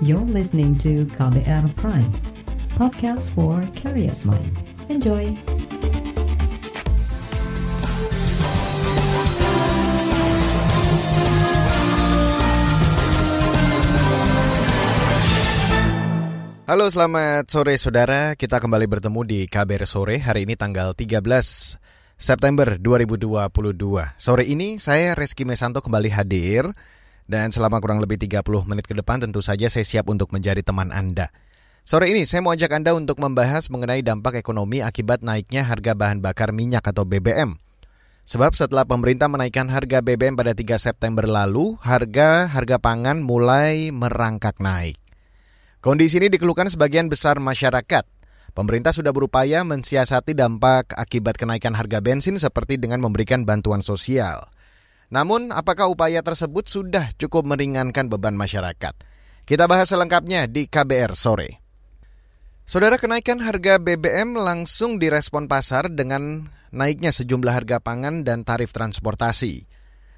You're 0.00 0.24
listening 0.24 0.80
to 0.80 1.04
KBR 1.12 1.76
Prime, 1.76 2.08
podcast 2.72 3.28
for 3.36 3.60
curious 3.76 4.24
mind. 4.24 4.48
Enjoy! 4.88 5.36
Halo 16.64 16.88
selamat 16.88 17.52
sore 17.52 17.76
saudara, 17.76 18.32
kita 18.40 18.56
kembali 18.56 18.88
bertemu 18.88 19.20
di 19.28 19.44
KBR 19.52 19.84
Sore 19.84 20.16
hari 20.16 20.48
ini 20.48 20.56
tanggal 20.56 20.96
13 20.96 21.20
September 22.16 22.80
2022. 22.80 23.36
Sore 24.16 24.48
ini 24.48 24.80
saya 24.80 25.12
Reski 25.12 25.44
Mesanto 25.44 25.84
kembali 25.84 26.08
hadir 26.08 26.72
dan 27.30 27.54
selama 27.54 27.78
kurang 27.78 28.02
lebih 28.02 28.18
30 28.18 28.42
menit 28.66 28.90
ke 28.90 28.98
depan 28.98 29.22
tentu 29.22 29.38
saja 29.38 29.70
saya 29.70 29.86
siap 29.86 30.10
untuk 30.10 30.34
menjadi 30.34 30.66
teman 30.66 30.90
Anda. 30.90 31.30
Sore 31.86 32.10
ini 32.10 32.26
saya 32.26 32.42
mau 32.42 32.50
ajak 32.50 32.74
Anda 32.74 32.92
untuk 32.92 33.22
membahas 33.22 33.70
mengenai 33.70 34.02
dampak 34.02 34.36
ekonomi 34.42 34.82
akibat 34.82 35.22
naiknya 35.22 35.62
harga 35.62 35.94
bahan 35.94 36.18
bakar 36.18 36.50
minyak 36.50 36.82
atau 36.82 37.06
BBM. 37.06 37.56
Sebab 38.26 38.52
setelah 38.52 38.84
pemerintah 38.84 39.30
menaikkan 39.30 39.70
harga 39.70 40.04
BBM 40.04 40.36
pada 40.36 40.52
3 40.52 40.76
September 40.76 41.24
lalu, 41.24 41.78
harga 41.80 42.50
harga 42.50 42.76
pangan 42.82 43.22
mulai 43.24 43.94
merangkak 43.94 44.60
naik. 44.60 45.00
Kondisi 45.80 46.20
ini 46.20 46.28
dikeluhkan 46.28 46.68
sebagian 46.68 47.08
besar 47.08 47.40
masyarakat. 47.40 48.04
Pemerintah 48.52 48.92
sudah 48.92 49.14
berupaya 49.16 49.64
mensiasati 49.64 50.36
dampak 50.36 50.92
akibat 50.92 51.40
kenaikan 51.40 51.72
harga 51.72 52.04
bensin 52.04 52.36
seperti 52.36 52.76
dengan 52.76 53.00
memberikan 53.00 53.48
bantuan 53.48 53.80
sosial. 53.80 54.44
Namun, 55.10 55.50
apakah 55.50 55.90
upaya 55.90 56.22
tersebut 56.22 56.70
sudah 56.70 57.10
cukup 57.18 57.42
meringankan 57.42 58.06
beban 58.06 58.38
masyarakat? 58.38 58.94
Kita 59.42 59.66
bahas 59.66 59.90
selengkapnya 59.90 60.46
di 60.46 60.70
KBR 60.70 61.18
sore. 61.18 61.58
Saudara 62.62 62.94
kenaikan 63.02 63.42
harga 63.42 63.82
BBM 63.82 64.38
langsung 64.38 65.02
direspon 65.02 65.50
pasar 65.50 65.90
dengan 65.90 66.46
naiknya 66.70 67.10
sejumlah 67.10 67.50
harga 67.50 67.82
pangan 67.82 68.22
dan 68.22 68.46
tarif 68.46 68.70
transportasi. 68.70 69.66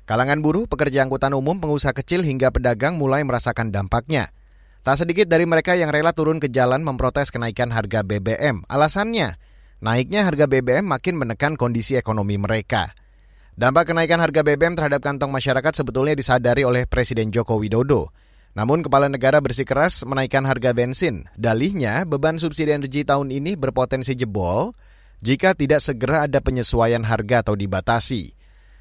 Kalangan 0.05 0.45
buruh, 0.45 0.69
pekerja 0.69 1.01
angkutan 1.09 1.33
umum, 1.33 1.57
pengusaha 1.57 1.97
kecil 1.97 2.21
hingga 2.21 2.53
pedagang 2.53 3.01
mulai 3.01 3.25
merasakan 3.25 3.73
dampaknya. 3.73 4.37
Tak 4.85 5.01
sedikit 5.01 5.25
dari 5.25 5.49
mereka 5.49 5.73
yang 5.73 5.89
rela 5.89 6.13
turun 6.13 6.37
ke 6.37 6.53
jalan 6.53 6.85
memprotes 6.85 7.33
kenaikan 7.33 7.73
harga 7.73 8.05
BBM. 8.05 8.69
Alasannya, 8.69 9.41
naiknya 9.81 10.29
harga 10.29 10.45
BBM 10.45 10.85
makin 10.85 11.17
menekan 11.17 11.57
kondisi 11.57 11.97
ekonomi 11.97 12.37
mereka. 12.37 12.93
Dampak 13.63 13.95
kenaikan 13.95 14.19
harga 14.19 14.43
BBM 14.43 14.75
terhadap 14.75 15.07
kantong 15.07 15.31
masyarakat 15.31 15.71
sebetulnya 15.71 16.19
disadari 16.19 16.67
oleh 16.67 16.83
Presiden 16.83 17.31
Joko 17.31 17.63
Widodo. 17.63 18.11
Namun 18.59 18.83
kepala 18.83 19.07
negara 19.07 19.39
bersikeras 19.39 20.03
menaikkan 20.03 20.43
harga 20.43 20.75
bensin. 20.75 21.31
Dalihnya, 21.39 22.03
beban 22.03 22.43
subsidi 22.43 22.75
energi 22.75 23.07
tahun 23.07 23.31
ini 23.31 23.55
berpotensi 23.55 24.19
jebol 24.19 24.75
jika 25.23 25.55
tidak 25.55 25.79
segera 25.79 26.27
ada 26.27 26.43
penyesuaian 26.43 27.07
harga 27.07 27.47
atau 27.47 27.55
dibatasi. 27.55 28.35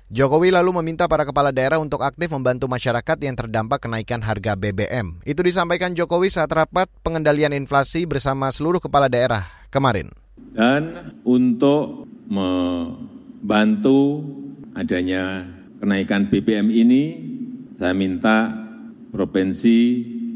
Jokowi 0.09 0.49
lalu 0.49 0.73
meminta 0.81 1.05
para 1.05 1.29
kepala 1.29 1.53
daerah 1.53 1.77
untuk 1.77 2.01
aktif 2.01 2.33
membantu 2.33 2.65
masyarakat 2.65 3.21
yang 3.21 3.37
terdampak 3.37 3.85
kenaikan 3.85 4.25
harga 4.25 4.57
BBM. 4.57 5.21
Itu 5.29 5.45
disampaikan 5.45 5.93
Jokowi 5.93 6.33
saat 6.33 6.49
rapat 6.49 6.89
pengendalian 7.05 7.53
inflasi 7.53 8.09
bersama 8.09 8.49
seluruh 8.49 8.81
kepala 8.81 9.13
daerah 9.13 9.45
kemarin. 9.69 10.09
Dan 10.57 11.13
untuk 11.21 12.09
membantu 12.25 14.25
adanya 14.75 15.45
kenaikan 15.79 16.29
BBM 16.29 16.67
ini, 16.71 17.03
saya 17.75 17.95
minta 17.95 18.51
provinsi, 19.11 19.79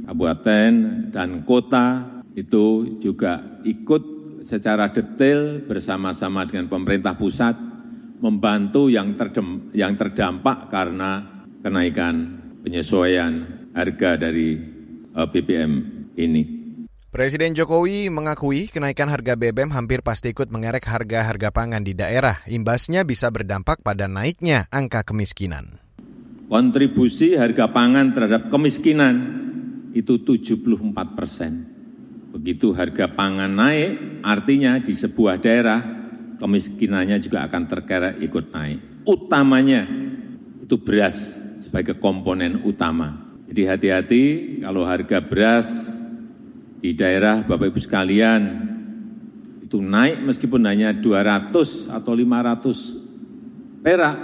kabupaten, 0.04 0.72
dan 1.12 1.46
kota 1.48 2.20
itu 2.36 3.00
juga 3.00 3.62
ikut 3.64 4.16
secara 4.44 4.92
detail 4.92 5.64
bersama-sama 5.66 6.46
dengan 6.46 6.70
pemerintah 6.70 7.18
pusat 7.18 7.58
membantu 8.20 8.88
yang, 8.92 9.16
terdem, 9.18 9.74
yang 9.74 9.98
terdampak 9.98 10.70
karena 10.70 11.44
kenaikan 11.64 12.42
penyesuaian 12.62 13.34
harga 13.74 14.30
dari 14.30 14.50
eh, 15.12 15.28
BBM 15.30 15.74
ini. 16.16 16.55
Presiden 17.16 17.56
Jokowi 17.56 18.12
mengakui 18.12 18.68
kenaikan 18.68 19.08
harga 19.08 19.40
BBM 19.40 19.72
hampir 19.72 20.04
pasti 20.04 20.36
ikut 20.36 20.52
mengerek 20.52 20.84
harga-harga 20.84 21.48
pangan 21.48 21.80
di 21.80 21.96
daerah. 21.96 22.44
Imbasnya 22.44 23.08
bisa 23.08 23.32
berdampak 23.32 23.80
pada 23.80 24.12
naiknya 24.12 24.68
angka 24.68 25.08
kemiskinan. 25.08 25.80
Kontribusi 26.52 27.40
harga 27.40 27.72
pangan 27.72 28.12
terhadap 28.12 28.52
kemiskinan 28.52 29.16
itu 29.96 30.28
74 30.28 31.16
persen. 31.16 31.64
Begitu 32.36 32.76
harga 32.76 33.08
pangan 33.08 33.64
naik, 33.64 34.20
artinya 34.20 34.76
di 34.84 34.92
sebuah 34.92 35.40
daerah 35.40 35.80
kemiskinannya 36.36 37.16
juga 37.24 37.48
akan 37.48 37.64
terkerek 37.64 38.20
ikut 38.28 38.46
naik. 38.52 39.08
Utamanya 39.08 39.88
itu 40.68 40.76
beras 40.84 41.40
sebagai 41.56 41.96
komponen 41.96 42.60
utama. 42.68 43.40
Jadi 43.48 43.62
hati-hati 43.72 44.24
kalau 44.68 44.84
harga 44.84 45.24
beras 45.24 45.95
di 46.80 46.92
daerah 46.94 47.44
Bapak 47.44 47.72
Ibu 47.72 47.80
sekalian 47.82 48.42
itu 49.66 49.82
naik 49.82 50.22
meskipun 50.22 50.62
hanya 50.70 50.94
200 50.94 51.90
atau 51.90 52.14
500 52.14 53.82
perak, 53.82 54.16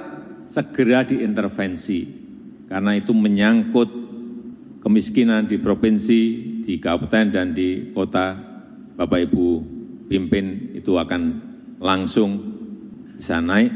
segera 0.46 1.06
diintervensi. 1.06 2.22
Karena 2.70 2.96
itu 2.96 3.12
menyangkut 3.12 3.90
kemiskinan 4.82 5.50
di 5.50 5.58
provinsi, 5.58 6.22
di 6.64 6.78
kabupaten 6.78 7.28
dan 7.34 7.54
di 7.54 7.92
kota 7.94 8.38
Bapak 8.96 9.20
Ibu 9.30 9.46
pimpin 10.08 10.78
itu 10.78 10.96
akan 10.96 11.22
langsung 11.82 12.30
bisa 13.18 13.42
naik 13.42 13.74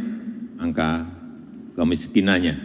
angka 0.62 1.06
kemiskinannya. 1.76 2.56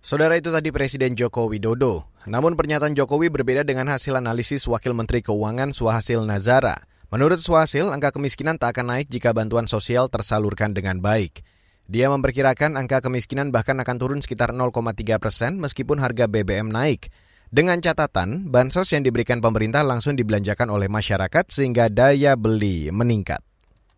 Saudara 0.00 0.38
itu 0.38 0.54
tadi 0.54 0.70
Presiden 0.70 1.18
Joko 1.18 1.50
Widodo. 1.50 2.15
Namun 2.26 2.58
pernyataan 2.58 2.98
Jokowi 2.98 3.30
berbeda 3.30 3.62
dengan 3.62 3.86
hasil 3.86 4.18
analisis 4.18 4.66
Wakil 4.66 4.98
Menteri 4.98 5.22
Keuangan 5.22 5.70
Suhasil 5.70 6.26
Nazara. 6.26 6.74
Menurut 7.14 7.38
Suhasil, 7.38 7.86
angka 7.94 8.10
kemiskinan 8.10 8.58
tak 8.58 8.74
akan 8.74 8.98
naik 8.98 9.06
jika 9.06 9.30
bantuan 9.30 9.70
sosial 9.70 10.10
tersalurkan 10.10 10.74
dengan 10.74 10.98
baik. 10.98 11.46
Dia 11.86 12.10
memperkirakan 12.10 12.74
angka 12.74 12.98
kemiskinan 12.98 13.54
bahkan 13.54 13.78
akan 13.78 13.96
turun 14.02 14.18
sekitar 14.18 14.50
0,3 14.50 14.74
persen 15.22 15.62
meskipun 15.62 16.02
harga 16.02 16.26
BBM 16.26 16.66
naik. 16.66 17.14
Dengan 17.46 17.78
catatan, 17.78 18.50
bansos 18.50 18.90
yang 18.90 19.06
diberikan 19.06 19.38
pemerintah 19.38 19.86
langsung 19.86 20.18
dibelanjakan 20.18 20.66
oleh 20.66 20.90
masyarakat 20.90 21.46
sehingga 21.46 21.86
daya 21.86 22.34
beli 22.34 22.90
meningkat. 22.90 23.38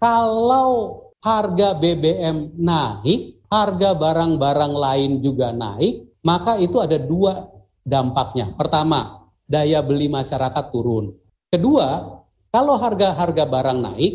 Kalau 0.04 1.00
harga 1.24 1.80
BBM 1.80 2.60
naik, 2.60 3.40
harga 3.48 3.96
barang-barang 3.96 4.72
lain 4.76 5.24
juga 5.24 5.48
naik, 5.56 6.20
maka 6.20 6.60
itu 6.60 6.76
ada 6.84 7.00
dua 7.00 7.57
dampaknya. 7.88 8.52
Pertama, 8.52 9.32
daya 9.48 9.80
beli 9.80 10.12
masyarakat 10.12 10.64
turun. 10.68 11.16
Kedua, 11.48 12.20
kalau 12.52 12.76
harga-harga 12.76 13.48
barang 13.48 13.80
naik, 13.80 14.14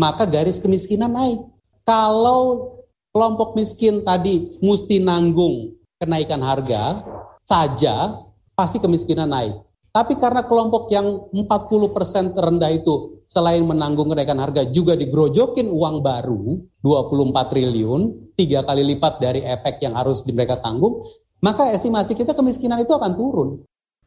maka 0.00 0.24
garis 0.24 0.56
kemiskinan 0.56 1.12
naik. 1.12 1.44
Kalau 1.84 2.72
kelompok 3.12 3.52
miskin 3.52 4.00
tadi 4.00 4.56
mesti 4.64 4.96
nanggung 5.04 5.76
kenaikan 6.00 6.40
harga 6.40 7.04
saja, 7.44 8.16
pasti 8.56 8.80
kemiskinan 8.80 9.28
naik. 9.28 9.60
Tapi 9.90 10.16
karena 10.22 10.46
kelompok 10.46 10.86
yang 10.94 11.28
40% 11.34 12.38
terendah 12.38 12.70
itu 12.70 13.20
selain 13.26 13.66
menanggung 13.66 14.14
kenaikan 14.14 14.38
harga 14.38 14.62
juga 14.70 14.94
digrojokin 14.94 15.66
uang 15.66 15.98
baru 15.98 16.62
24 16.78 17.50
triliun, 17.50 18.00
tiga 18.38 18.62
kali 18.62 18.86
lipat 18.94 19.18
dari 19.18 19.42
efek 19.42 19.82
yang 19.82 19.98
harus 19.98 20.22
mereka 20.30 20.62
tanggung, 20.62 21.02
maka 21.40 21.72
estimasi 21.72 22.12
kita 22.16 22.36
kemiskinan 22.36 22.84
itu 22.84 22.92
akan 22.92 23.12
turun. 23.16 23.48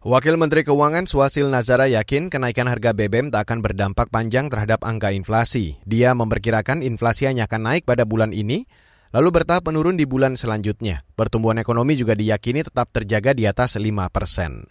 Wakil 0.04 0.36
Menteri 0.36 0.68
Keuangan 0.68 1.08
Swasil 1.08 1.48
Nazara 1.48 1.88
yakin 1.88 2.28
kenaikan 2.28 2.68
harga 2.68 2.92
BBM 2.92 3.32
tak 3.32 3.48
akan 3.48 3.64
berdampak 3.64 4.12
panjang 4.12 4.52
terhadap 4.52 4.84
angka 4.84 5.16
inflasi. 5.16 5.80
Dia 5.88 6.12
memperkirakan 6.12 6.84
inflasi 6.84 7.24
hanya 7.32 7.48
akan 7.48 7.72
naik 7.72 7.88
pada 7.88 8.04
bulan 8.04 8.36
ini, 8.36 8.68
lalu 9.16 9.32
bertahap 9.32 9.64
menurun 9.64 9.96
di 9.96 10.04
bulan 10.04 10.36
selanjutnya. 10.36 11.08
Pertumbuhan 11.16 11.56
ekonomi 11.56 11.96
juga 11.96 12.20
diyakini 12.20 12.68
tetap 12.68 12.92
terjaga 12.92 13.32
di 13.32 13.48
atas 13.48 13.80
5 13.80 13.88
persen. 14.12 14.68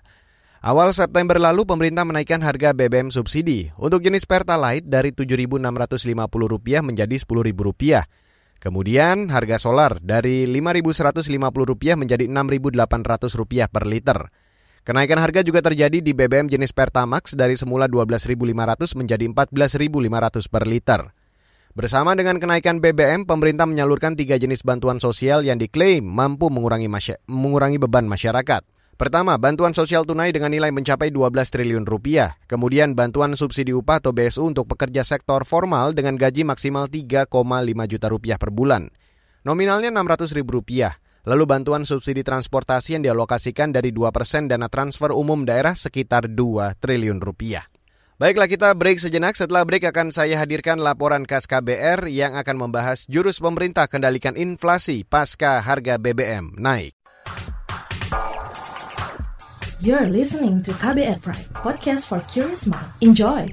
Awal 0.63 0.95
September 0.95 1.41
lalu 1.41 1.67
pemerintah 1.67 2.07
menaikkan 2.07 2.39
harga 2.45 2.71
BBM 2.71 3.09
subsidi 3.09 3.73
untuk 3.81 4.05
jenis 4.05 4.29
Pertalite 4.29 4.87
dari 4.87 5.11
Rp7.650 5.17 5.59
menjadi 6.87 7.17
Rp10.000. 7.19 8.05
Kemudian 8.63 9.27
harga 9.35 9.59
solar 9.59 9.99
dari 9.99 10.47
Rp5.150 10.47 11.27
menjadi 11.99 12.31
Rp6.800 12.31 13.67
per 13.67 13.85
liter. 13.91 14.31
Kenaikan 14.87 15.19
harga 15.19 15.43
juga 15.43 15.67
terjadi 15.67 15.99
di 15.99 16.15
BBM 16.15 16.47
jenis 16.47 16.71
Pertamax 16.71 17.35
dari 17.35 17.59
semula 17.59 17.91
Rp12.500 17.91 18.95
menjadi 18.95 19.27
Rp14.500 19.35 20.47
per 20.47 20.65
liter. 20.71 21.11
Bersama 21.75 22.15
dengan 22.15 22.39
kenaikan 22.39 22.79
BBM, 22.79 23.27
pemerintah 23.27 23.67
menyalurkan 23.67 24.15
tiga 24.15 24.39
jenis 24.39 24.63
bantuan 24.63 25.03
sosial 25.03 25.43
yang 25.43 25.59
diklaim 25.59 26.07
mampu 26.07 26.47
mengurangi, 26.47 26.87
mengurangi 27.27 27.83
beban 27.83 28.07
masyarakat. 28.07 28.63
Pertama, 29.03 29.35
bantuan 29.35 29.75
sosial 29.75 30.07
tunai 30.07 30.31
dengan 30.31 30.55
nilai 30.55 30.71
mencapai 30.71 31.11
12 31.11 31.35
triliun 31.51 31.83
rupiah. 31.91 32.39
Kemudian 32.47 32.95
bantuan 32.95 33.35
subsidi 33.35 33.75
upah 33.75 33.99
atau 33.99 34.15
BSU 34.15 34.47
untuk 34.47 34.71
pekerja 34.71 35.03
sektor 35.03 35.43
formal 35.43 35.91
dengan 35.91 36.15
gaji 36.15 36.47
maksimal 36.47 36.87
3,5 36.87 37.27
juta 37.91 38.07
rupiah 38.07 38.39
per 38.39 38.55
bulan. 38.55 38.95
Nominalnya 39.43 39.91
600 39.91 40.39
ribu 40.39 40.63
rupiah. 40.63 41.03
Lalu 41.27 41.51
bantuan 41.51 41.83
subsidi 41.83 42.23
transportasi 42.23 42.95
yang 42.95 43.03
dialokasikan 43.03 43.75
dari 43.75 43.91
2 43.91 44.15
persen 44.15 44.47
dana 44.47 44.71
transfer 44.71 45.11
umum 45.11 45.43
daerah 45.43 45.75
sekitar 45.75 46.31
2 46.31 46.79
triliun 46.79 47.19
rupiah. 47.19 47.67
Baiklah 48.23 48.47
kita 48.47 48.71
break 48.71 49.03
sejenak. 49.03 49.35
Setelah 49.35 49.67
break 49.67 49.83
akan 49.83 50.15
saya 50.15 50.39
hadirkan 50.39 50.79
laporan 50.79 51.27
khas 51.27 51.51
KBR 51.51 52.07
yang 52.07 52.39
akan 52.39 52.55
membahas 52.55 53.11
jurus 53.11 53.43
pemerintah 53.43 53.91
kendalikan 53.91 54.39
inflasi 54.39 55.03
pasca 55.03 55.59
harga 55.59 55.99
BBM 55.99 56.55
naik. 56.55 56.95
You're 59.83 60.15
listening 60.15 60.63
to 60.63 60.71
KBR 60.79 61.19
Pride, 61.27 61.51
podcast 61.59 62.07
for 62.07 62.23
curious 62.31 62.71
mind. 62.71 62.87
Enjoy! 63.03 63.51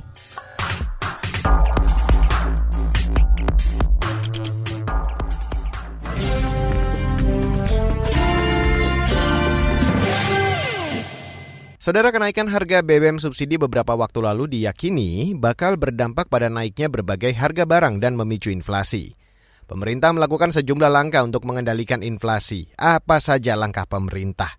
Saudara 11.81 12.13
kenaikan 12.13 12.45
harga 12.45 12.85
BBM 12.85 13.17
subsidi 13.17 13.57
beberapa 13.57 13.97
waktu 13.97 14.21
lalu 14.21 14.53
diyakini 14.53 15.33
bakal 15.33 15.81
berdampak 15.81 16.29
pada 16.29 16.45
naiknya 16.45 16.93
berbagai 16.93 17.33
harga 17.33 17.65
barang 17.65 17.97
dan 17.97 18.13
memicu 18.13 18.53
inflasi. 18.53 19.17
Pemerintah 19.65 20.13
melakukan 20.13 20.53
sejumlah 20.53 20.93
langkah 20.93 21.25
untuk 21.25 21.41
mengendalikan 21.49 22.05
inflasi. 22.05 22.69
Apa 22.77 23.17
saja 23.17 23.57
langkah 23.57 23.89
pemerintah? 23.89 24.58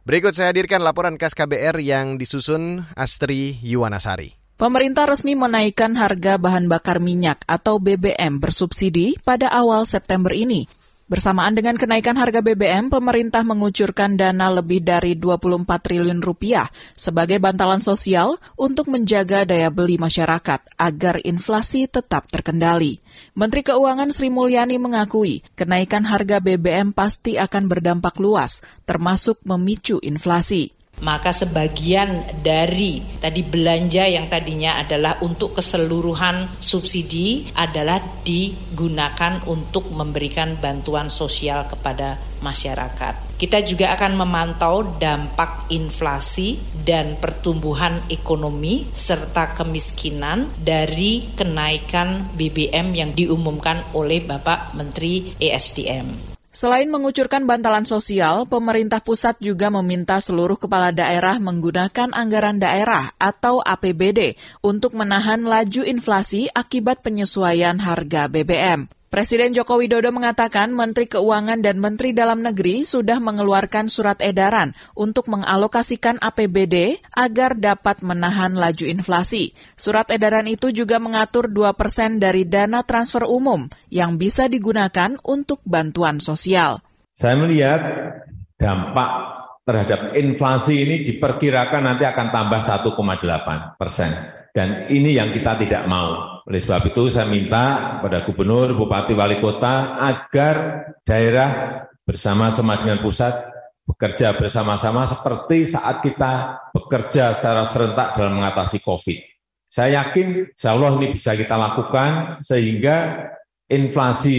Berikut 0.00 0.32
saya 0.32 0.48
hadirkan 0.48 0.80
laporan 0.80 1.20
khas 1.20 1.36
KBR 1.36 1.76
yang 1.84 2.16
disusun 2.16 2.88
Astri 2.96 3.60
Yuwanasari. 3.60 4.32
Pemerintah 4.56 5.04
resmi 5.04 5.36
menaikkan 5.36 5.92
harga 5.92 6.40
bahan 6.40 6.72
bakar 6.72 7.04
minyak 7.04 7.44
atau 7.44 7.76
BBM 7.76 8.40
bersubsidi 8.40 9.20
pada 9.20 9.52
awal 9.52 9.84
September 9.84 10.32
ini. 10.32 10.64
Bersamaan 11.10 11.58
dengan 11.58 11.74
kenaikan 11.74 12.14
harga 12.14 12.38
BBM, 12.38 12.86
pemerintah 12.86 13.42
mengucurkan 13.42 14.14
dana 14.14 14.46
lebih 14.46 14.78
dari 14.78 15.18
24 15.18 15.66
triliun 15.66 16.22
rupiah 16.22 16.70
sebagai 16.94 17.42
bantalan 17.42 17.82
sosial 17.82 18.38
untuk 18.54 18.86
menjaga 18.86 19.42
daya 19.42 19.74
beli 19.74 19.98
masyarakat 19.98 20.78
agar 20.78 21.18
inflasi 21.26 21.90
tetap 21.90 22.30
terkendali. 22.30 23.02
Menteri 23.34 23.66
Keuangan 23.66 24.14
Sri 24.14 24.30
Mulyani 24.30 24.78
mengakui 24.78 25.42
kenaikan 25.58 26.06
harga 26.06 26.38
BBM 26.38 26.94
pasti 26.94 27.42
akan 27.42 27.66
berdampak 27.66 28.14
luas, 28.22 28.62
termasuk 28.86 29.42
memicu 29.42 29.98
inflasi 30.06 30.79
maka 31.00 31.32
sebagian 31.32 32.40
dari 32.44 33.00
tadi 33.20 33.40
belanja 33.44 34.04
yang 34.04 34.28
tadinya 34.28 34.80
adalah 34.80 35.20
untuk 35.24 35.56
keseluruhan 35.56 36.60
subsidi 36.60 37.48
adalah 37.56 38.00
digunakan 38.24 39.40
untuk 39.48 39.88
memberikan 39.92 40.60
bantuan 40.60 41.08
sosial 41.08 41.64
kepada 41.68 42.20
masyarakat. 42.44 43.36
Kita 43.40 43.64
juga 43.64 43.96
akan 43.96 44.20
memantau 44.20 45.00
dampak 45.00 45.72
inflasi 45.72 46.60
dan 46.84 47.16
pertumbuhan 47.16 48.04
ekonomi 48.12 48.84
serta 48.92 49.56
kemiskinan 49.56 50.48
dari 50.60 51.32
kenaikan 51.32 52.36
BBM 52.36 52.92
yang 52.92 53.10
diumumkan 53.16 53.80
oleh 53.96 54.20
Bapak 54.20 54.76
Menteri 54.76 55.36
ESDM. 55.40 56.29
Selain 56.50 56.90
mengucurkan 56.90 57.46
bantalan 57.46 57.86
sosial, 57.86 58.42
pemerintah 58.42 58.98
pusat 58.98 59.38
juga 59.38 59.70
meminta 59.70 60.18
seluruh 60.18 60.58
kepala 60.58 60.90
daerah 60.90 61.38
menggunakan 61.38 62.10
anggaran 62.10 62.58
daerah 62.58 63.14
atau 63.22 63.62
APBD 63.62 64.34
untuk 64.58 64.98
menahan 64.98 65.46
laju 65.46 65.86
inflasi 65.86 66.50
akibat 66.50 67.06
penyesuaian 67.06 67.78
harga 67.78 68.26
BBM. 68.26 68.99
Presiden 69.10 69.50
Joko 69.50 69.82
Widodo 69.82 70.14
mengatakan 70.14 70.70
Menteri 70.70 71.10
Keuangan 71.10 71.58
dan 71.58 71.82
Menteri 71.82 72.14
Dalam 72.14 72.46
Negeri 72.46 72.86
sudah 72.86 73.18
mengeluarkan 73.18 73.90
surat 73.90 74.22
edaran 74.22 74.70
untuk 74.94 75.26
mengalokasikan 75.26 76.22
APBD 76.22 77.02
agar 77.10 77.58
dapat 77.58 78.06
menahan 78.06 78.54
laju 78.54 78.86
inflasi. 78.86 79.50
Surat 79.74 80.06
edaran 80.14 80.46
itu 80.46 80.70
juga 80.70 81.02
mengatur 81.02 81.50
2 81.50 81.74
persen 81.74 82.22
dari 82.22 82.46
dana 82.46 82.86
transfer 82.86 83.26
umum 83.26 83.66
yang 83.90 84.14
bisa 84.14 84.46
digunakan 84.46 85.18
untuk 85.26 85.58
bantuan 85.66 86.22
sosial. 86.22 86.78
Saya 87.10 87.34
melihat 87.34 87.82
dampak 88.62 89.10
terhadap 89.66 90.14
inflasi 90.14 90.86
ini 90.86 91.02
diperkirakan 91.02 91.82
nanti 91.82 92.06
akan 92.06 92.30
tambah 92.30 92.62
1,8 92.62 93.74
persen 93.74 94.10
dan 94.54 94.86
ini 94.86 95.18
yang 95.18 95.34
kita 95.34 95.58
tidak 95.58 95.82
mau. 95.90 96.29
Oleh 96.48 96.60
sebab 96.60 96.92
itu 96.94 97.12
saya 97.12 97.28
minta 97.28 97.98
pada 98.00 98.24
gubernur, 98.24 98.72
bupati, 98.72 99.12
wali 99.12 99.42
kota 99.42 100.00
agar 100.00 100.86
daerah 101.04 101.84
bersama-sama 102.06 102.80
dengan 102.80 103.04
pusat 103.04 103.50
bekerja 103.90 104.38
bersama-sama 104.38 105.02
seperti 105.04 105.66
saat 105.66 105.98
kita 105.98 106.62
bekerja 106.70 107.34
secara 107.34 107.66
serentak 107.66 108.14
dalam 108.14 108.38
mengatasi 108.38 108.78
COVID. 108.80 109.18
Saya 109.70 110.02
yakin 110.02 110.54
insya 110.54 110.74
Allah 110.74 110.94
ini 110.98 111.14
bisa 111.14 111.34
kita 111.34 111.54
lakukan 111.54 112.42
sehingga 112.42 113.26
inflasi 113.70 114.38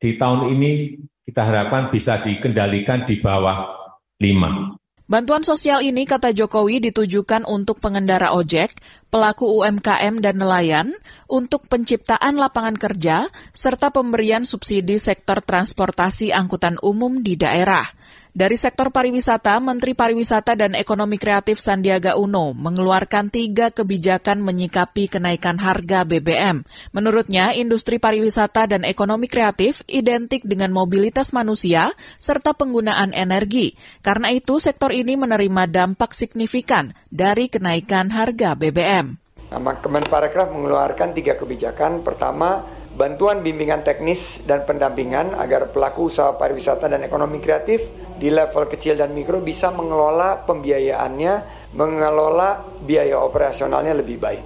di 0.00 0.10
tahun 0.16 0.52
ini 0.56 0.96
kita 1.24 1.40
harapkan 1.44 1.92
bisa 1.92 2.20
dikendalikan 2.20 3.04
di 3.04 3.20
bawah 3.20 3.68
5. 4.16 4.79
Bantuan 5.10 5.42
sosial 5.42 5.82
ini, 5.82 6.06
kata 6.06 6.30
Jokowi, 6.30 6.78
ditujukan 6.86 7.42
untuk 7.42 7.82
pengendara 7.82 8.30
ojek, 8.30 8.70
pelaku 9.10 9.42
UMKM 9.58 10.22
dan 10.22 10.38
nelayan, 10.38 10.94
untuk 11.26 11.66
penciptaan 11.66 12.38
lapangan 12.38 12.78
kerja, 12.78 13.26
serta 13.50 13.90
pemberian 13.90 14.46
subsidi 14.46 15.02
sektor 15.02 15.42
transportasi 15.42 16.30
angkutan 16.30 16.78
umum 16.78 17.26
di 17.26 17.34
daerah. 17.34 17.82
Dari 18.30 18.54
sektor 18.54 18.94
pariwisata, 18.94 19.58
Menteri 19.58 19.98
Pariwisata 19.98 20.54
dan 20.54 20.78
Ekonomi 20.78 21.18
Kreatif 21.18 21.58
Sandiaga 21.58 22.14
Uno 22.14 22.54
mengeluarkan 22.54 23.26
tiga 23.26 23.74
kebijakan 23.74 24.38
menyikapi 24.46 25.10
kenaikan 25.10 25.58
harga 25.58 26.06
BBM. 26.06 26.62
Menurutnya, 26.94 27.50
industri 27.50 27.98
pariwisata 27.98 28.70
dan 28.70 28.86
ekonomi 28.86 29.26
kreatif 29.26 29.82
identik 29.90 30.46
dengan 30.46 30.70
mobilitas 30.70 31.34
manusia 31.34 31.90
serta 32.22 32.54
penggunaan 32.54 33.10
energi. 33.18 33.74
Karena 33.98 34.30
itu, 34.30 34.62
sektor 34.62 34.94
ini 34.94 35.18
menerima 35.18 35.66
dampak 35.66 36.14
signifikan 36.14 36.94
dari 37.10 37.50
kenaikan 37.50 38.14
harga 38.14 38.54
BBM. 38.54 39.18
Nah, 39.50 39.58
Kemenparekraf 39.58 40.54
mengeluarkan 40.54 41.18
tiga 41.18 41.34
kebijakan. 41.34 42.06
Pertama, 42.06 42.62
bantuan 42.94 43.42
bimbingan 43.42 43.82
teknis 43.82 44.38
dan 44.46 44.62
pendampingan 44.62 45.34
agar 45.34 45.74
pelaku 45.74 46.14
usaha 46.14 46.30
pariwisata 46.38 46.86
dan 46.86 47.02
ekonomi 47.02 47.42
kreatif 47.42 47.82
di 48.20 48.28
level 48.28 48.68
kecil 48.68 49.00
dan 49.00 49.16
mikro 49.16 49.40
bisa 49.40 49.72
mengelola 49.72 50.44
pembiayaannya, 50.44 51.34
mengelola 51.72 52.60
biaya 52.84 53.16
operasionalnya 53.16 53.96
lebih 53.96 54.20
baik. 54.20 54.44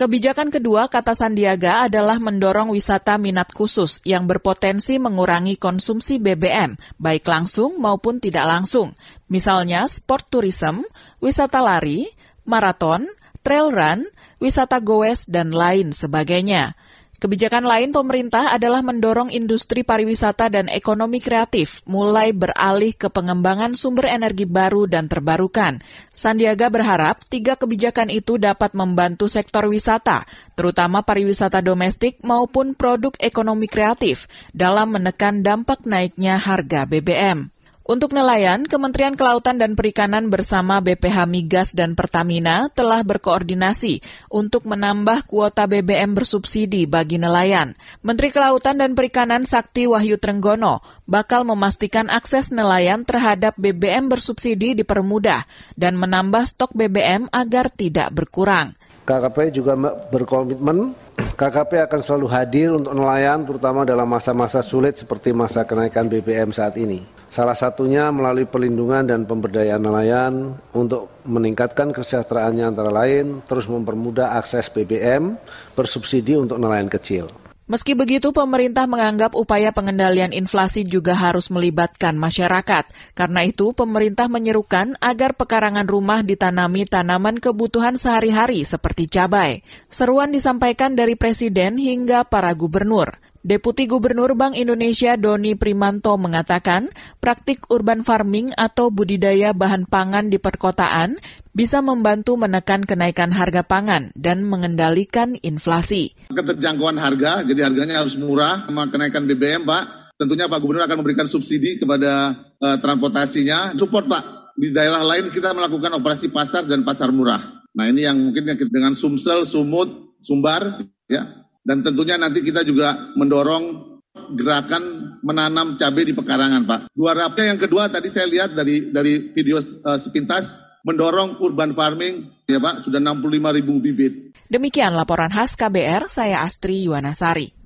Kebijakan 0.00 0.48
kedua, 0.48 0.88
kata 0.88 1.12
Sandiaga, 1.12 1.84
adalah 1.84 2.16
mendorong 2.16 2.72
wisata 2.72 3.20
minat 3.20 3.52
khusus 3.52 4.00
yang 4.08 4.24
berpotensi 4.24 4.96
mengurangi 4.96 5.60
konsumsi 5.60 6.16
BBM, 6.16 6.80
baik 6.96 7.28
langsung 7.28 7.76
maupun 7.76 8.16
tidak 8.16 8.48
langsung. 8.48 8.96
Misalnya 9.28 9.84
sport 9.84 10.32
tourism, 10.32 10.88
wisata 11.20 11.60
lari, 11.60 12.08
maraton, 12.48 13.12
trail 13.44 13.68
run, 13.68 14.08
wisata 14.40 14.80
goes, 14.80 15.28
dan 15.28 15.52
lain 15.52 15.92
sebagainya. 15.92 16.72
Kebijakan 17.20 17.68
lain 17.68 17.92
pemerintah 17.92 18.48
adalah 18.48 18.80
mendorong 18.80 19.28
industri 19.28 19.84
pariwisata 19.84 20.48
dan 20.48 20.72
ekonomi 20.72 21.20
kreatif 21.20 21.84
mulai 21.84 22.32
beralih 22.32 22.96
ke 22.96 23.12
pengembangan 23.12 23.76
sumber 23.76 24.08
energi 24.08 24.48
baru 24.48 24.88
dan 24.88 25.04
terbarukan. 25.04 25.84
Sandiaga 26.16 26.72
berharap 26.72 27.20
tiga 27.28 27.60
kebijakan 27.60 28.08
itu 28.08 28.40
dapat 28.40 28.72
membantu 28.72 29.28
sektor 29.28 29.68
wisata, 29.68 30.24
terutama 30.56 31.04
pariwisata 31.04 31.60
domestik 31.60 32.16
maupun 32.24 32.72
produk 32.72 33.12
ekonomi 33.20 33.68
kreatif, 33.68 34.24
dalam 34.56 34.96
menekan 34.96 35.44
dampak 35.44 35.84
naiknya 35.84 36.40
harga 36.40 36.88
BBM. 36.88 37.52
Untuk 37.90 38.14
nelayan, 38.14 38.70
Kementerian 38.70 39.18
Kelautan 39.18 39.58
dan 39.58 39.74
Perikanan 39.74 40.30
bersama 40.30 40.78
BPH 40.78 41.26
Migas 41.26 41.74
dan 41.74 41.98
Pertamina 41.98 42.70
telah 42.70 43.02
berkoordinasi 43.02 43.98
untuk 44.30 44.62
menambah 44.70 45.26
kuota 45.26 45.66
BBM 45.66 46.14
bersubsidi 46.14 46.86
bagi 46.86 47.18
nelayan. 47.18 47.74
Menteri 48.06 48.30
Kelautan 48.30 48.78
dan 48.78 48.94
Perikanan 48.94 49.42
Sakti 49.42 49.90
Wahyu 49.90 50.22
Trenggono 50.22 50.86
bakal 51.10 51.42
memastikan 51.42 52.06
akses 52.14 52.54
nelayan 52.54 53.02
terhadap 53.02 53.58
BBM 53.58 54.06
bersubsidi 54.06 54.78
dipermudah 54.78 55.42
dan 55.74 55.98
menambah 55.98 56.46
stok 56.46 56.70
BBM 56.70 57.26
agar 57.34 57.74
tidak 57.74 58.14
berkurang. 58.14 58.78
KKP 59.02 59.50
juga 59.50 59.74
berkomitmen 60.14 60.94
KKP 61.34 61.90
akan 61.90 62.00
selalu 62.06 62.26
hadir 62.30 62.70
untuk 62.70 62.94
nelayan 62.94 63.42
terutama 63.42 63.82
dalam 63.82 64.06
masa-masa 64.06 64.62
sulit 64.62 64.94
seperti 64.94 65.34
masa 65.34 65.66
kenaikan 65.66 66.06
BBM 66.06 66.54
saat 66.54 66.78
ini. 66.78 67.19
Salah 67.30 67.54
satunya 67.54 68.10
melalui 68.10 68.42
perlindungan 68.42 69.06
dan 69.06 69.22
pemberdayaan 69.22 69.78
nelayan 69.78 70.58
untuk 70.74 71.22
meningkatkan 71.22 71.94
kesejahteraannya 71.94 72.74
antara 72.74 72.90
lain 72.90 73.46
terus 73.46 73.70
mempermudah 73.70 74.34
akses 74.34 74.66
BBM 74.74 75.38
bersubsidi 75.78 76.34
untuk 76.34 76.58
nelayan 76.58 76.90
kecil. 76.90 77.30
Meski 77.70 77.94
begitu, 77.94 78.34
pemerintah 78.34 78.90
menganggap 78.90 79.38
upaya 79.38 79.70
pengendalian 79.70 80.34
inflasi 80.34 80.82
juga 80.82 81.14
harus 81.14 81.54
melibatkan 81.54 82.18
masyarakat. 82.18 83.14
Karena 83.14 83.46
itu, 83.46 83.70
pemerintah 83.78 84.26
menyerukan 84.26 84.98
agar 84.98 85.38
pekarangan 85.38 85.86
rumah 85.86 86.26
ditanami 86.26 86.82
tanaman 86.82 87.38
kebutuhan 87.38 87.94
sehari-hari 87.94 88.66
seperti 88.66 89.06
cabai. 89.06 89.62
Seruan 89.86 90.34
disampaikan 90.34 90.98
dari 90.98 91.14
Presiden 91.14 91.78
hingga 91.78 92.26
para 92.26 92.50
gubernur. 92.58 93.29
Deputi 93.40 93.88
Gubernur 93.88 94.36
Bank 94.36 94.52
Indonesia 94.52 95.16
Doni 95.16 95.56
Primanto 95.56 96.12
mengatakan, 96.20 96.92
praktik 97.24 97.64
urban 97.72 98.04
farming 98.04 98.52
atau 98.52 98.92
budidaya 98.92 99.56
bahan 99.56 99.88
pangan 99.88 100.28
di 100.28 100.36
perkotaan 100.36 101.16
bisa 101.56 101.80
membantu 101.80 102.36
menekan 102.36 102.84
kenaikan 102.84 103.32
harga 103.32 103.64
pangan 103.64 104.12
dan 104.12 104.44
mengendalikan 104.44 105.40
inflasi. 105.40 106.12
Keterjangkauan 106.28 107.00
harga, 107.00 107.40
jadi 107.40 107.72
harganya 107.72 108.04
harus 108.04 108.20
murah, 108.20 108.68
sama 108.68 108.92
kenaikan 108.92 109.24
BBM, 109.24 109.64
Pak. 109.64 110.12
Tentunya 110.20 110.44
Pak 110.44 110.60
Gubernur 110.60 110.84
akan 110.84 111.00
memberikan 111.00 111.24
subsidi 111.24 111.80
kepada 111.80 112.36
uh, 112.60 112.76
transportasinya. 112.76 113.72
Support, 113.72 114.04
Pak. 114.04 114.52
Di 114.60 114.68
daerah 114.68 115.00
lain 115.00 115.32
kita 115.32 115.56
melakukan 115.56 115.96
operasi 115.96 116.28
pasar 116.28 116.68
dan 116.68 116.84
pasar 116.84 117.08
murah. 117.08 117.40
Nah 117.72 117.88
ini 117.88 118.04
yang 118.04 118.20
mungkin 118.20 118.44
dengan 118.68 118.92
Sumsel, 118.92 119.48
Sumut, 119.48 120.20
Sumbar, 120.20 120.84
ya 121.08 121.39
dan 121.60 121.84
tentunya 121.84 122.16
nanti 122.16 122.40
kita 122.40 122.64
juga 122.64 123.12
mendorong 123.16 123.90
gerakan 124.34 125.16
menanam 125.22 125.78
cabai 125.78 126.04
di 126.06 126.14
pekarangan, 126.16 126.66
Pak. 126.66 126.80
Dua 126.90 127.12
rapnya 127.14 127.54
yang 127.54 127.60
kedua 127.60 127.86
tadi 127.90 128.08
saya 128.10 128.26
lihat 128.26 128.56
dari 128.56 128.90
dari 128.90 129.30
video 129.30 129.58
uh, 129.60 129.98
sepintas 130.00 130.58
mendorong 130.82 131.38
urban 131.44 131.76
farming, 131.76 132.26
ya 132.48 132.58
Pak, 132.58 132.88
sudah 132.88 132.98
65 132.98 133.56
ribu 133.60 133.78
bibit. 133.78 134.32
Demikian 134.50 134.96
laporan 134.96 135.30
khas 135.30 135.54
KBR, 135.54 136.10
saya 136.10 136.42
Astri 136.42 136.88
Yuwanasari. 136.88 137.60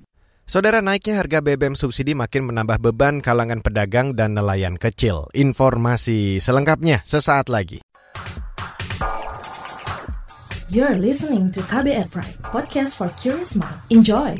Saudara 0.45 0.77
naiknya 0.77 1.17
harga 1.17 1.41
BBM 1.41 1.73
subsidi 1.73 2.13
makin 2.13 2.45
menambah 2.45 2.77
beban 2.77 3.17
kalangan 3.17 3.65
pedagang 3.65 4.13
dan 4.13 4.37
nelayan 4.37 4.77
kecil. 4.77 5.25
Informasi 5.33 6.37
selengkapnya 6.37 7.01
sesaat 7.01 7.49
lagi. 7.49 7.81
You're 10.75 10.99
listening 10.99 11.55
to 11.55 11.63
KBR 11.63 12.11
Pride, 12.11 12.35
podcast 12.51 12.99
for 12.99 13.07
curious 13.15 13.55
mind. 13.55 13.79
Enjoy! 13.87 14.35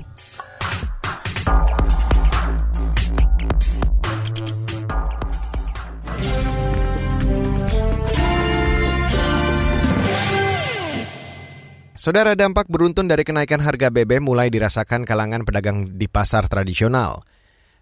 Saudara 11.95 12.35
dampak 12.35 12.67
beruntun 12.67 13.07
dari 13.07 13.23
kenaikan 13.23 13.63
harga 13.63 13.87
BBM 13.87 14.27
mulai 14.27 14.51
dirasakan 14.51 15.07
kalangan 15.07 15.47
pedagang 15.47 15.95
di 15.95 16.11
pasar 16.11 16.51
tradisional. 16.51 17.23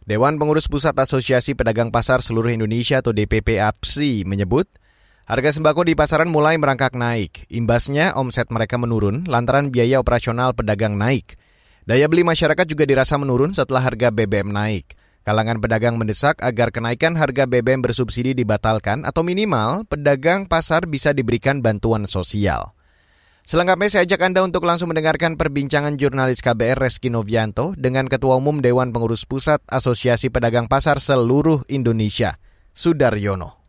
Dewan 0.06 0.38
Pengurus 0.38 0.70
Pusat 0.70 1.02
Asosiasi 1.02 1.58
Pedagang 1.58 1.90
Pasar 1.90 2.22
Seluruh 2.22 2.54
Indonesia 2.54 3.02
atau 3.02 3.18
DPP 3.18 3.58
APSI 3.58 4.30
menyebut, 4.30 4.70
Harga 5.24 5.56
sembako 5.56 5.88
di 5.88 5.96
pasaran 5.96 6.28
mulai 6.28 6.60
merangkak 6.60 7.00
naik. 7.00 7.48
Imbasnya, 7.48 8.12
omset 8.20 8.52
mereka 8.52 8.76
menurun 8.76 9.24
lantaran 9.24 9.72
biaya 9.72 10.04
operasional 10.04 10.52
pedagang 10.52 11.00
naik. 11.00 11.40
Daya 11.88 12.12
beli 12.12 12.28
masyarakat 12.28 12.68
juga 12.68 12.84
dirasa 12.84 13.16
menurun 13.16 13.56
setelah 13.56 13.88
harga 13.88 14.12
BBM 14.12 14.52
naik. 14.52 15.00
Kalangan 15.24 15.64
pedagang 15.64 15.96
mendesak 15.96 16.44
agar 16.44 16.76
kenaikan 16.76 17.16
harga 17.16 17.48
BBM 17.48 17.80
bersubsidi 17.80 18.36
dibatalkan 18.36 19.08
atau 19.08 19.24
minimal 19.24 19.88
pedagang 19.88 20.44
pasar 20.44 20.92
bisa 20.92 21.16
diberikan 21.16 21.64
bantuan 21.64 22.04
sosial. 22.04 22.76
Selengkapnya 23.48 23.96
saya 23.96 24.04
ajak 24.04 24.28
Anda 24.28 24.44
untuk 24.44 24.68
langsung 24.68 24.92
mendengarkan 24.92 25.40
perbincangan 25.40 25.96
jurnalis 25.96 26.44
KBR 26.44 26.84
Reski 26.84 27.08
Novianto 27.08 27.72
dengan 27.80 28.12
Ketua 28.12 28.36
Umum 28.36 28.60
Dewan 28.60 28.92
Pengurus 28.92 29.24
Pusat 29.24 29.64
Asosiasi 29.72 30.28
Pedagang 30.28 30.68
Pasar 30.68 31.00
Seluruh 31.00 31.64
Indonesia, 31.72 32.36
Sudaryono. 32.76 33.63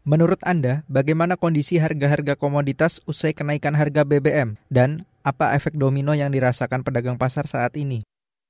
Menurut 0.00 0.40
Anda, 0.48 0.80
bagaimana 0.88 1.36
kondisi 1.36 1.76
harga-harga 1.76 2.32
komoditas 2.32 3.04
usai 3.04 3.36
kenaikan 3.36 3.76
harga 3.76 4.00
BBM 4.00 4.56
dan 4.72 5.04
apa 5.20 5.52
efek 5.52 5.76
domino 5.76 6.16
yang 6.16 6.32
dirasakan 6.32 6.80
pedagang 6.80 7.20
pasar 7.20 7.44
saat 7.44 7.76
ini? 7.76 8.00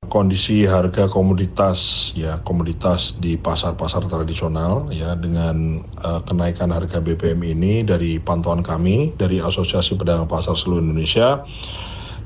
Kondisi 0.06 0.62
harga 0.62 1.10
komoditas 1.10 2.10
ya 2.14 2.38
komoditas 2.46 3.18
di 3.18 3.34
pasar-pasar 3.34 4.06
tradisional 4.06 4.94
ya 4.94 5.18
dengan 5.18 5.82
uh, 5.98 6.22
kenaikan 6.22 6.70
harga 6.70 7.02
BBM 7.02 7.42
ini 7.42 7.82
dari 7.82 8.22
pantauan 8.22 8.62
kami 8.62 9.18
dari 9.18 9.42
Asosiasi 9.42 9.98
Pedagang 9.98 10.30
Pasar 10.30 10.54
Seluruh 10.54 10.86
Indonesia 10.86 11.42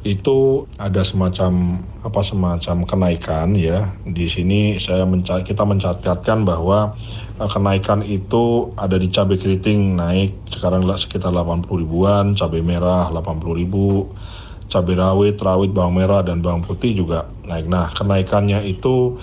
itu 0.04 0.68
ada 0.76 1.00
semacam 1.00 1.80
apa 2.04 2.20
semacam 2.20 2.76
kenaikan 2.84 3.56
ya. 3.56 3.88
Di 4.04 4.28
sini 4.28 4.76
saya 4.76 5.08
menca 5.08 5.40
kita 5.40 5.64
mencatatkan 5.64 6.44
bahwa 6.44 6.92
uh, 7.40 7.49
kenaikan 7.49 8.04
itu 8.04 8.70
ada 8.76 9.00
di 9.00 9.08
cabai 9.08 9.40
keriting 9.40 9.96
naik 9.96 10.37
sekarang 10.52 10.84
sekitar 11.00 11.32
80 11.32 11.64
ribuan, 11.80 12.37
cabai 12.37 12.61
merah 12.61 13.08
80 13.08 13.40
ribu, 13.56 14.12
cabai 14.68 14.94
rawit, 15.00 15.40
rawit 15.40 15.73
bawang 15.73 15.96
merah 15.96 16.20
dan 16.20 16.44
bawang 16.44 16.61
putih 16.61 16.92
juga 16.92 17.25
naik. 17.49 17.64
Nah, 17.64 17.88
kenaikannya 17.96 18.61
itu 18.68 19.16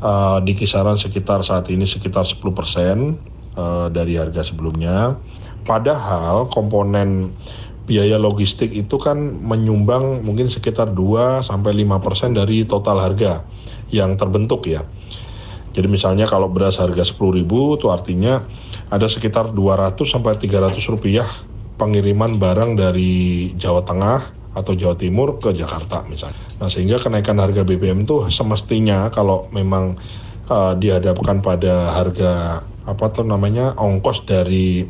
uh, 0.00 0.40
di 0.40 0.56
kisaran 0.56 0.96
sekitar 0.96 1.44
saat 1.44 1.68
ini 1.68 1.84
sekitar 1.84 2.24
10% 2.24 2.40
uh, 2.40 3.92
dari 3.92 4.16
harga 4.16 4.40
sebelumnya. 4.40 5.20
Padahal 5.62 6.50
komponen 6.50 7.30
biaya 7.82 8.14
logistik 8.16 8.70
itu 8.70 8.94
kan 8.98 9.18
menyumbang 9.18 10.22
mungkin 10.22 10.46
sekitar 10.46 10.94
2 10.94 11.42
sampai 11.42 11.74
5% 11.82 12.38
dari 12.38 12.62
total 12.62 13.02
harga 13.02 13.42
yang 13.90 14.14
terbentuk 14.14 14.70
ya. 14.70 14.86
Jadi 15.72 15.88
misalnya 15.88 16.28
kalau 16.28 16.52
beras 16.52 16.76
harga 16.76 17.00
10.000 17.00 17.48
itu 17.48 17.86
artinya 17.88 18.44
ada 18.92 19.08
sekitar 19.08 19.56
200 19.56 19.96
sampai 20.04 20.36
300 20.36 20.76
rupiah 20.92 21.24
pengiriman 21.80 22.36
barang 22.36 22.76
dari 22.76 23.50
Jawa 23.56 23.80
Tengah 23.82 24.20
atau 24.52 24.76
Jawa 24.76 24.94
Timur 25.00 25.40
ke 25.40 25.56
Jakarta 25.56 26.04
misalnya. 26.04 26.44
Nah 26.60 26.68
sehingga 26.68 27.00
kenaikan 27.00 27.40
harga 27.40 27.64
BBM 27.64 28.04
itu 28.04 28.28
semestinya 28.28 29.08
kalau 29.08 29.48
memang 29.48 29.96
uh, 30.52 30.76
dihadapkan 30.76 31.40
pada 31.40 31.96
harga 31.96 32.60
apa 32.84 33.04
tuh 33.14 33.24
namanya 33.24 33.72
ongkos 33.80 34.28
dari 34.28 34.84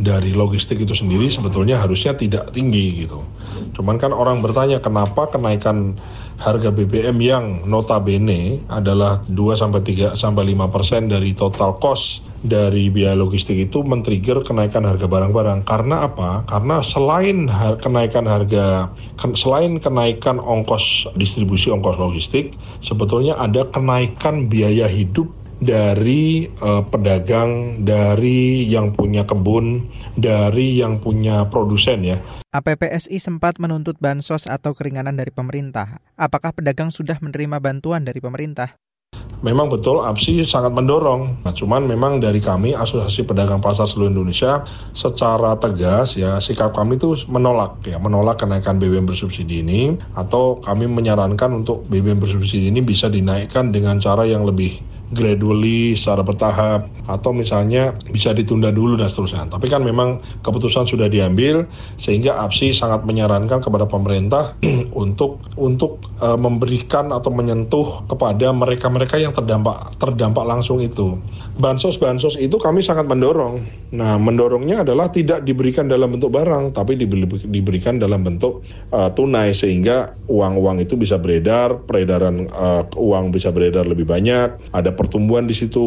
dari 0.00 0.36
logistik 0.36 0.82
itu 0.82 0.92
sendiri 0.92 1.28
sebetulnya 1.28 1.80
harusnya 1.80 2.16
tidak 2.16 2.52
tinggi 2.52 3.06
gitu. 3.06 3.24
Cuman 3.76 3.96
kan 3.96 4.12
orang 4.12 4.40
bertanya 4.44 4.80
kenapa 4.80 5.28
kenaikan 5.28 5.96
harga 6.36 6.68
BBM 6.68 7.16
yang 7.20 7.44
notabene 7.64 8.60
adalah 8.68 9.24
2 9.28 9.56
sampai 9.56 9.80
3 9.80 10.20
sampai 10.20 10.52
5% 10.52 10.68
persen 10.68 11.02
dari 11.08 11.32
total 11.32 11.80
cost 11.80 12.26
dari 12.46 12.92
biaya 12.92 13.16
logistik 13.16 13.56
itu 13.56 13.80
men-trigger 13.82 14.44
kenaikan 14.44 14.84
harga 14.84 15.08
barang-barang. 15.08 15.64
Karena 15.64 16.06
apa? 16.06 16.44
Karena 16.46 16.84
selain 16.84 17.48
har 17.48 17.80
kenaikan 17.80 18.28
harga 18.28 18.92
selain 19.34 19.80
kenaikan 19.82 20.38
ongkos 20.38 21.10
distribusi 21.16 21.72
ongkos 21.72 21.96
logistik, 21.98 22.54
sebetulnya 22.84 23.34
ada 23.40 23.66
kenaikan 23.72 24.46
biaya 24.46 24.86
hidup 24.86 25.26
dari 25.60 26.50
uh, 26.60 26.84
pedagang, 26.84 27.82
dari 27.84 28.68
yang 28.68 28.92
punya 28.92 29.24
kebun, 29.24 29.88
dari 30.16 30.80
yang 30.80 31.00
punya 31.00 31.48
produsen 31.48 32.04
ya. 32.04 32.18
APPSI 32.52 33.20
sempat 33.20 33.60
menuntut 33.60 34.00
bansos 34.00 34.48
atau 34.48 34.72
keringanan 34.72 35.16
dari 35.16 35.32
pemerintah. 35.32 36.00
Apakah 36.16 36.56
pedagang 36.56 36.88
sudah 36.88 37.20
menerima 37.20 37.60
bantuan 37.60 38.04
dari 38.04 38.20
pemerintah? 38.20 38.76
Memang 39.44 39.68
betul 39.68 40.00
APSI 40.00 40.48
sangat 40.48 40.72
mendorong. 40.72 41.44
Nah, 41.44 41.52
cuman 41.52 41.84
memang 41.84 42.24
dari 42.24 42.40
kami 42.40 42.72
Asosiasi 42.72 43.28
Pedagang 43.28 43.60
Pasar 43.60 43.84
Seluruh 43.84 44.08
Indonesia 44.08 44.64
secara 44.96 45.52
tegas 45.60 46.16
ya 46.16 46.40
sikap 46.40 46.72
kami 46.72 46.96
itu 46.96 47.12
menolak 47.28 47.84
ya 47.84 48.00
menolak 48.00 48.40
kenaikan 48.40 48.80
BBM 48.80 49.04
bersubsidi 49.04 49.60
ini 49.60 50.00
atau 50.16 50.56
kami 50.64 50.88
menyarankan 50.88 51.52
untuk 51.52 51.84
BBM 51.92 52.16
bersubsidi 52.16 52.72
ini 52.72 52.80
bisa 52.80 53.12
dinaikkan 53.12 53.68
dengan 53.76 54.00
cara 54.00 54.24
yang 54.24 54.48
lebih 54.48 54.80
gradually 55.14 55.94
secara 55.94 56.26
bertahap 56.26 56.90
atau 57.06 57.30
misalnya 57.30 57.94
bisa 58.10 58.34
ditunda 58.34 58.74
dulu 58.74 58.98
dan 58.98 59.06
seterusnya. 59.06 59.46
Tapi 59.46 59.70
kan 59.70 59.82
memang 59.86 60.18
keputusan 60.42 60.90
sudah 60.90 61.06
diambil 61.06 61.66
sehingga 61.96 62.34
APSI 62.42 62.74
sangat 62.74 63.06
menyarankan 63.06 63.62
kepada 63.62 63.86
pemerintah 63.86 64.58
untuk 65.06 65.38
untuk 65.54 66.02
uh, 66.18 66.34
memberikan 66.34 67.14
atau 67.14 67.30
menyentuh 67.30 68.02
kepada 68.10 68.50
mereka-mereka 68.50 69.22
yang 69.22 69.30
terdampak 69.30 69.94
terdampak 70.02 70.44
langsung 70.44 70.82
itu. 70.82 71.18
Bansos-bansos 71.62 72.36
itu 72.42 72.58
kami 72.58 72.82
sangat 72.82 73.06
mendorong. 73.06 73.62
Nah, 73.94 74.18
mendorongnya 74.18 74.82
adalah 74.82 75.08
tidak 75.14 75.46
diberikan 75.46 75.86
dalam 75.86 76.10
bentuk 76.10 76.34
barang 76.34 76.74
tapi 76.74 76.98
diberikan 77.46 78.02
dalam 78.02 78.26
bentuk 78.26 78.66
uh, 78.90 79.08
tunai 79.14 79.54
sehingga 79.54 80.18
uang-uang 80.26 80.82
itu 80.82 80.98
bisa 80.98 81.16
beredar, 81.16 81.86
peredaran 81.86 82.50
uh, 82.50 82.82
uang 82.98 83.30
bisa 83.30 83.54
beredar 83.54 83.86
lebih 83.86 84.04
banyak, 84.04 84.74
ada 84.74 84.90
pertumbuhan 84.96 85.44
di 85.44 85.52
situ, 85.52 85.86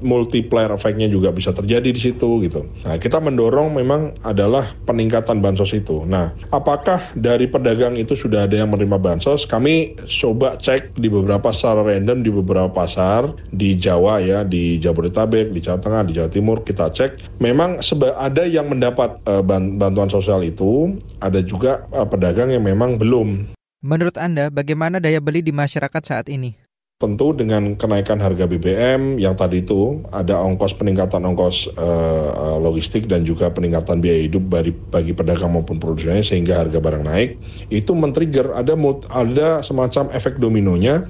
multiplier 0.00 0.72
efeknya 0.72 1.06
juga 1.06 1.30
bisa 1.30 1.52
terjadi 1.52 1.92
di 1.92 2.00
situ 2.00 2.40
gitu. 2.42 2.64
Nah, 2.82 2.96
kita 2.96 3.20
mendorong 3.20 3.76
memang 3.76 4.16
adalah 4.24 4.72
peningkatan 4.88 5.44
bansos 5.44 5.76
itu. 5.76 6.02
Nah, 6.08 6.32
apakah 6.48 6.98
dari 7.12 7.46
pedagang 7.46 7.94
itu 8.00 8.16
sudah 8.16 8.48
ada 8.48 8.56
yang 8.56 8.72
menerima 8.72 8.96
bansos? 8.96 9.44
Kami 9.44 10.00
coba 10.08 10.56
cek 10.56 10.96
di 10.96 11.12
beberapa 11.12 11.52
secara 11.52 11.84
random 11.84 12.24
di 12.24 12.30
beberapa 12.32 12.72
pasar 12.72 13.36
di 13.52 13.76
Jawa 13.76 14.24
ya, 14.24 14.42
di 14.42 14.80
Jabodetabek, 14.80 15.52
di 15.52 15.60
Jawa 15.60 15.78
Tengah, 15.78 16.02
di 16.08 16.12
Jawa 16.16 16.32
Timur 16.32 16.64
kita 16.64 16.88
cek. 16.88 17.38
Memang 17.44 17.78
ada 18.16 18.42
yang 18.48 18.72
mendapat 18.72 19.20
uh, 19.28 19.44
bantuan 19.76 20.08
sosial 20.08 20.40
itu, 20.40 20.96
ada 21.20 21.44
juga 21.44 21.84
uh, 21.92 22.08
pedagang 22.08 22.48
yang 22.48 22.64
memang 22.64 22.96
belum. 22.96 23.52
Menurut 23.84 24.16
Anda, 24.18 24.48
bagaimana 24.50 24.98
daya 24.98 25.20
beli 25.22 25.44
di 25.44 25.52
masyarakat 25.54 26.02
saat 26.02 26.26
ini? 26.32 26.65
Tentu 26.96 27.36
dengan 27.36 27.76
kenaikan 27.76 28.16
harga 28.24 28.48
BBM 28.48 29.20
yang 29.20 29.36
tadi 29.36 29.60
itu 29.60 30.00
ada 30.16 30.40
ongkos 30.40 30.80
peningkatan 30.80 31.28
ongkos 31.28 31.68
uh, 31.76 32.56
logistik 32.56 33.04
dan 33.04 33.20
juga 33.20 33.52
peningkatan 33.52 34.00
biaya 34.00 34.24
hidup 34.24 34.48
bagi, 34.48 34.72
bagi 34.72 35.12
pedagang 35.12 35.52
maupun 35.52 35.76
produsennya 35.76 36.24
sehingga 36.24 36.56
harga 36.56 36.80
barang 36.80 37.04
naik. 37.04 37.36
Itu 37.68 37.92
men-trigger 37.92 38.56
ada 38.56 38.72
ada 39.12 39.60
semacam 39.60 40.08
efek 40.16 40.40
dominonya 40.40 41.04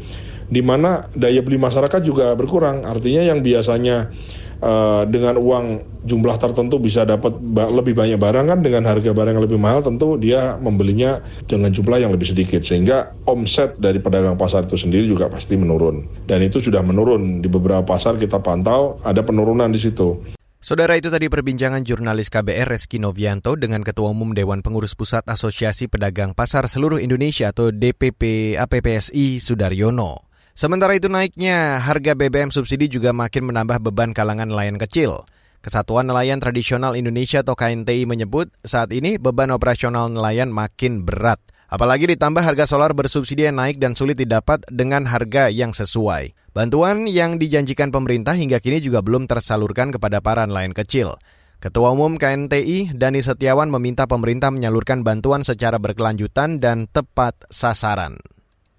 di 0.51 0.59
mana 0.59 1.07
daya 1.15 1.39
beli 1.39 1.55
masyarakat 1.55 2.03
juga 2.03 2.35
berkurang. 2.35 2.83
Artinya 2.83 3.23
yang 3.23 3.47
biasanya 3.47 4.11
uh, 4.63 5.03
dengan 5.09 5.37
uang 5.41 5.67
jumlah 6.07 6.37
tertentu 6.39 6.79
bisa 6.79 7.03
dapat 7.03 7.35
lebih 7.73 7.99
banyak 7.99 8.17
barang 8.17 8.47
kan 8.47 8.59
dengan 8.63 8.87
harga 8.87 9.11
barang 9.11 9.35
yang 9.37 9.45
lebih 9.45 9.59
mahal 9.59 9.83
tentu 9.83 10.15
dia 10.15 10.55
membelinya 10.57 11.19
dengan 11.51 11.75
jumlah 11.75 11.99
yang 11.99 12.15
lebih 12.15 12.31
sedikit 12.31 12.63
sehingga 12.63 13.17
omset 13.27 13.75
dari 13.83 13.99
pedagang 13.99 14.39
pasar 14.39 14.65
itu 14.71 14.79
sendiri 14.79 15.11
juga 15.11 15.27
pasti 15.27 15.59
menurun 15.59 16.27
dan 16.31 16.41
itu 16.47 16.63
sudah 16.63 16.81
menurun 16.81 17.43
di 17.43 17.49
beberapa 17.51 17.83
pasar 17.83 18.17
kita 18.17 18.39
pantau 18.39 19.03
ada 19.03 19.21
penurunan 19.27 19.69
di 19.73 19.81
situ. 19.83 20.37
Saudara 20.67 20.99
itu 20.99 21.15
tadi 21.15 21.31
perbincangan 21.31 21.87
jurnalis 21.87 22.27
KBR 22.27 22.75
Reski 22.75 22.99
Novianto 22.99 23.55
dengan 23.55 23.87
Ketua 23.87 24.11
Umum 24.11 24.35
Dewan 24.35 24.67
Pengurus 24.67 24.99
Pusat 24.99 25.31
Asosiasi 25.31 25.87
Pedagang 25.87 26.35
Pasar 26.35 26.67
Seluruh 26.67 26.99
Indonesia 26.99 27.55
atau 27.55 27.71
DPP 27.71 28.57
APPSI 28.59 29.39
Sudaryono. 29.39 30.26
Sementara 30.57 30.97
itu 30.97 31.13
naiknya 31.13 31.77
harga 31.85 32.17
BBM 32.17 32.49
subsidi 32.49 32.89
juga 32.89 33.13
makin 33.13 33.53
menambah 33.53 33.77
beban 33.77 34.17
kalangan 34.17 34.49
nelayan 34.49 34.81
kecil. 34.81 35.29
Kesatuan 35.61 36.09
Nelayan 36.09 36.41
Tradisional 36.41 36.97
Indonesia 36.97 37.45
atau 37.45 37.53
KNTI 37.53 38.09
menyebut 38.09 38.49
saat 38.65 38.89
ini 38.97 39.21
beban 39.21 39.53
operasional 39.53 40.09
nelayan 40.09 40.49
makin 40.49 41.05
berat. 41.05 41.37
Apalagi 41.69 42.09
ditambah 42.09 42.41
harga 42.41 42.65
solar 42.65 42.97
bersubsidi 42.97 43.45
yang 43.45 43.61
naik 43.61 43.77
dan 43.77 43.93
sulit 43.93 44.17
didapat 44.17 44.65
dengan 44.73 45.05
harga 45.05 45.53
yang 45.53 45.77
sesuai. 45.77 46.33
Bantuan 46.57 47.05
yang 47.05 47.37
dijanjikan 47.37 47.93
pemerintah 47.93 48.33
hingga 48.33 48.57
kini 48.57 48.81
juga 48.81 49.05
belum 49.05 49.29
tersalurkan 49.29 49.93
kepada 49.93 50.25
para 50.25 50.49
nelayan 50.49 50.73
kecil. 50.73 51.21
Ketua 51.61 51.93
Umum 51.93 52.17
KNTI, 52.17 52.97
Dani 52.97 53.21
Setiawan 53.21 53.69
meminta 53.69 54.09
pemerintah 54.09 54.49
menyalurkan 54.49 55.05
bantuan 55.05 55.45
secara 55.45 55.77
berkelanjutan 55.77 56.65
dan 56.65 56.89
tepat 56.89 57.45
sasaran. 57.53 58.17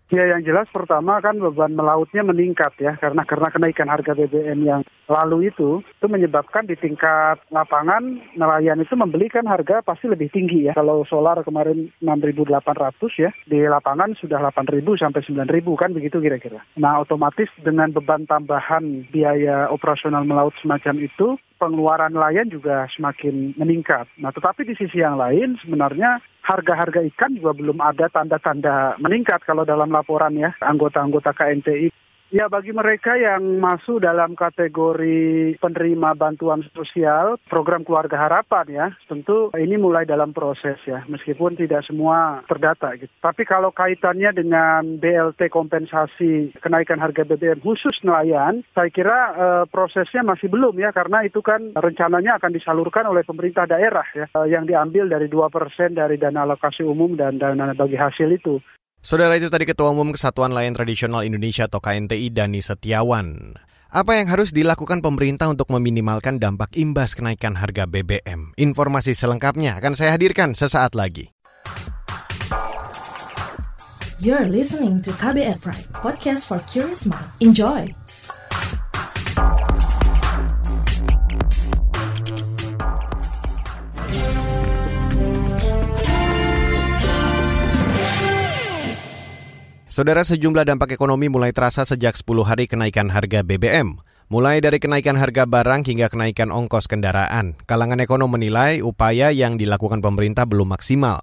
Ya 0.07 0.23
yang 0.23 0.39
jelas 0.47 0.71
pertama 0.71 1.19
kan 1.19 1.35
beban 1.35 1.75
melautnya 1.75 2.23
meningkat 2.23 2.79
ya 2.79 2.95
karena 2.95 3.27
karena 3.27 3.51
kenaikan 3.51 3.91
harga 3.91 4.15
BBM 4.15 4.63
yang 4.63 4.81
lalu 5.11 5.51
itu 5.51 5.83
itu 5.83 6.07
menyebabkan 6.07 6.63
di 6.63 6.79
tingkat 6.79 7.43
lapangan 7.51 8.15
nelayan 8.39 8.79
itu 8.79 8.95
membelikan 8.95 9.43
harga 9.43 9.83
pasti 9.83 10.07
lebih 10.07 10.31
tinggi 10.31 10.71
ya. 10.71 10.79
Kalau 10.79 11.03
solar 11.03 11.43
kemarin 11.43 11.91
6.800 11.99 12.47
ya 13.19 13.35
di 13.51 13.67
lapangan 13.67 14.15
sudah 14.15 14.39
8.000 14.47 14.79
sampai 14.95 15.21
9.000 15.27 15.75
kan 15.75 15.91
begitu 15.91 16.23
kira-kira. 16.23 16.63
Nah 16.79 17.03
otomatis 17.03 17.51
dengan 17.59 17.91
beban 17.91 18.23
tambahan 18.23 19.11
biaya 19.11 19.67
operasional 19.67 20.23
melaut 20.23 20.55
semacam 20.63 21.03
itu 21.03 21.35
pengeluaran 21.57 22.13
nelayan 22.13 22.47
juga 22.47 22.87
semakin 22.93 23.57
meningkat. 23.57 24.05
Nah, 24.21 24.31
tetapi 24.31 24.63
di 24.63 24.77
sisi 24.77 25.01
yang 25.01 25.17
lain 25.17 25.57
sebenarnya 25.59 26.21
harga-harga 26.47 27.03
ikan 27.13 27.35
juga 27.35 27.51
belum 27.57 27.83
ada 27.83 28.07
tanda-tanda 28.07 28.95
meningkat 29.03 29.43
kalau 29.43 29.67
dalam 29.67 29.91
laporan 29.91 30.38
ya 30.39 30.55
anggota-anggota 30.63 31.36
KNTI 31.36 31.91
Ya 32.27 32.51
bagi 32.51 32.75
mereka 32.75 33.15
yang 33.15 33.63
masuk 33.63 34.03
dalam 34.03 34.35
kategori 34.35 35.55
penerima 35.63 36.11
bantuan 36.11 36.59
sosial 36.75 37.39
program 37.47 37.87
keluarga 37.87 38.19
harapan 38.19 38.65
ya 38.67 38.87
tentu 39.07 39.47
ini 39.55 39.79
mulai 39.79 40.03
dalam 40.03 40.35
proses 40.35 40.75
ya 40.83 41.07
meskipun 41.07 41.55
tidak 41.55 41.87
semua 41.87 42.43
terdata 42.43 42.99
gitu. 42.99 43.07
Tapi 43.23 43.47
kalau 43.47 43.71
kaitannya 43.71 44.35
dengan 44.35 44.99
BLT 44.99 45.47
kompensasi 45.47 46.51
kenaikan 46.59 46.99
harga 46.99 47.23
BBM 47.23 47.63
khusus 47.63 47.95
nelayan 48.03 48.59
saya 48.75 48.91
kira 48.91 49.19
uh, 49.31 49.63
prosesnya 49.71 50.19
masih 50.19 50.51
belum 50.51 50.75
ya 50.83 50.91
karena 50.91 51.23
itu 51.23 51.39
kan 51.39 51.79
rencananya 51.79 52.43
akan 52.43 52.51
disalurkan 52.51 53.07
oleh 53.07 53.23
pemerintah 53.23 53.63
daerah 53.71 54.03
ya 54.11 54.27
uh, 54.35 54.43
yang 54.43 54.67
diambil 54.67 55.07
dari 55.07 55.31
dua 55.31 55.47
persen 55.47 55.95
dari 55.95 56.19
dana 56.19 56.43
alokasi 56.43 56.83
umum 56.83 57.15
dan 57.15 57.39
dana 57.39 57.71
bagi 57.71 57.95
hasil 57.95 58.27
itu. 58.35 58.59
Saudara 58.97 59.38
itu 59.38 59.53
tadi 59.53 59.69
Ketua 59.69 59.93
Umum 59.93 60.10
Kesatuan 60.10 60.49
Layan 60.49 60.73
Tradisional 60.73 61.21
Indonesia 61.21 61.69
atau 61.69 61.77
KNTI 61.77 62.33
Dani 62.33 62.65
Setiawan. 62.65 63.53
Apa 63.93 64.19
yang 64.19 64.27
harus 64.27 64.49
dilakukan 64.51 65.05
pemerintah 65.05 65.47
untuk 65.47 65.69
meminimalkan 65.71 66.41
dampak 66.41 66.73
imbas 66.75 67.13
kenaikan 67.13 67.55
harga 67.55 67.86
BBM? 67.86 68.57
Informasi 68.57 69.13
selengkapnya 69.13 69.77
akan 69.79 69.93
saya 69.93 70.17
hadirkan 70.17 70.57
sesaat 70.57 70.97
lagi. 70.97 71.29
You're 74.17 74.49
listening 74.49 75.05
to 75.05 75.13
KBR 75.13 75.62
Pride, 75.62 75.93
podcast 75.93 76.49
for 76.49 76.57
curious 76.65 77.05
mind. 77.05 77.29
Enjoy! 77.38 77.93
Saudara 89.97 90.21
sejumlah 90.21 90.62
dampak 90.62 90.93
ekonomi 90.93 91.25
mulai 91.25 91.49
terasa 91.49 91.81
sejak 91.81 92.13
10 92.13 92.45
hari 92.45 92.69
kenaikan 92.69 93.10
harga 93.10 93.41
BBM. 93.41 93.97
Mulai 94.29 94.62
dari 94.62 94.77
kenaikan 94.77 95.17
harga 95.17 95.49
barang 95.49 95.89
hingga 95.89 96.13
kenaikan 96.13 96.53
ongkos 96.53 96.86
kendaraan, 96.86 97.57
kalangan 97.65 97.97
ekonom 98.05 98.29
menilai 98.29 98.86
upaya 98.86 99.33
yang 99.33 99.57
dilakukan 99.57 100.05
pemerintah 100.05 100.45
belum 100.45 100.69
maksimal. 100.69 101.17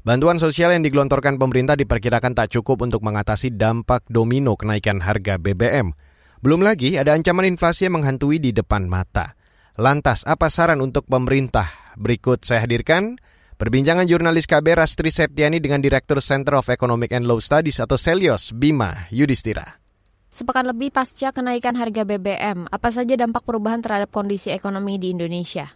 Bantuan 0.00 0.40
sosial 0.40 0.72
yang 0.72 0.80
digelontorkan 0.80 1.36
pemerintah 1.36 1.76
diperkirakan 1.76 2.32
tak 2.32 2.56
cukup 2.56 2.88
untuk 2.88 3.04
mengatasi 3.04 3.52
dampak 3.52 4.08
domino 4.08 4.56
kenaikan 4.56 5.04
harga 5.04 5.36
BBM. 5.36 5.92
Belum 6.40 6.64
lagi 6.64 6.96
ada 6.96 7.12
ancaman 7.12 7.44
inflasi 7.44 7.84
yang 7.84 8.00
menghantui 8.00 8.40
di 8.40 8.56
depan 8.56 8.88
mata. 8.88 9.36
Lantas, 9.76 10.24
apa 10.24 10.48
saran 10.48 10.80
untuk 10.80 11.04
pemerintah? 11.04 11.68
Berikut 12.00 12.48
saya 12.48 12.64
hadirkan 12.64 13.20
Perbincangan 13.56 14.04
jurnalis 14.04 14.44
KB 14.44 14.76
Rastri 14.76 15.08
Septiani 15.08 15.64
dengan 15.64 15.80
Direktur 15.80 16.20
Center 16.20 16.60
of 16.60 16.68
Economic 16.68 17.08
and 17.16 17.24
Law 17.24 17.40
Studies 17.40 17.80
atau 17.80 17.96
Selios, 17.96 18.52
Bima 18.52 19.08
Yudhistira. 19.08 19.80
Sepekan 20.28 20.68
lebih 20.68 20.92
pasca 20.92 21.32
kenaikan 21.32 21.72
harga 21.72 22.04
BBM, 22.04 22.68
apa 22.68 22.92
saja 22.92 23.16
dampak 23.16 23.48
perubahan 23.48 23.80
terhadap 23.80 24.12
kondisi 24.12 24.52
ekonomi 24.52 25.00
di 25.00 25.16
Indonesia? 25.16 25.72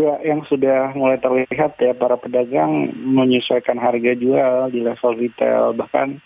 Ya, 0.00 0.16
yang 0.24 0.48
sudah 0.48 0.96
mulai 0.96 1.20
terlihat 1.20 1.76
ya 1.76 1.92
para 1.92 2.16
pedagang 2.16 2.88
menyesuaikan 2.96 3.76
harga 3.76 4.16
jual 4.16 4.72
di 4.72 4.80
level 4.80 5.12
retail, 5.20 5.76
bahkan 5.76 6.24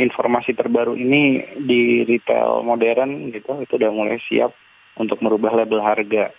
informasi 0.00 0.56
terbaru 0.56 0.96
ini 0.96 1.44
di 1.68 2.08
retail 2.08 2.64
modern 2.64 3.28
gitu, 3.28 3.60
itu 3.60 3.76
udah 3.76 3.92
mulai 3.92 4.16
siap 4.24 4.56
untuk 4.96 5.20
merubah 5.20 5.52
label 5.52 5.84
harga. 5.84 6.32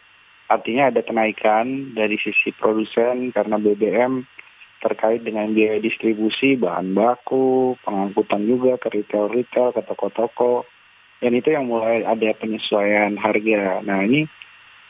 Artinya 0.52 0.92
ada 0.92 1.00
kenaikan 1.00 1.96
dari 1.96 2.20
sisi 2.20 2.52
produsen 2.52 3.32
karena 3.32 3.56
BBM 3.56 4.28
terkait 4.84 5.24
dengan 5.24 5.48
biaya 5.56 5.80
distribusi 5.80 6.60
bahan 6.60 6.92
baku, 6.92 7.80
pengangkutan 7.88 8.44
juga 8.44 8.76
ke 8.76 8.92
retail-retail, 8.92 9.72
ke 9.72 9.82
toko-toko. 9.88 10.68
Dan 11.24 11.38
itu 11.38 11.54
yang 11.56 11.72
mulai 11.72 12.04
ada 12.04 12.36
penyesuaian 12.36 13.16
harga. 13.16 13.80
Nah 13.86 14.04
ini 14.04 14.28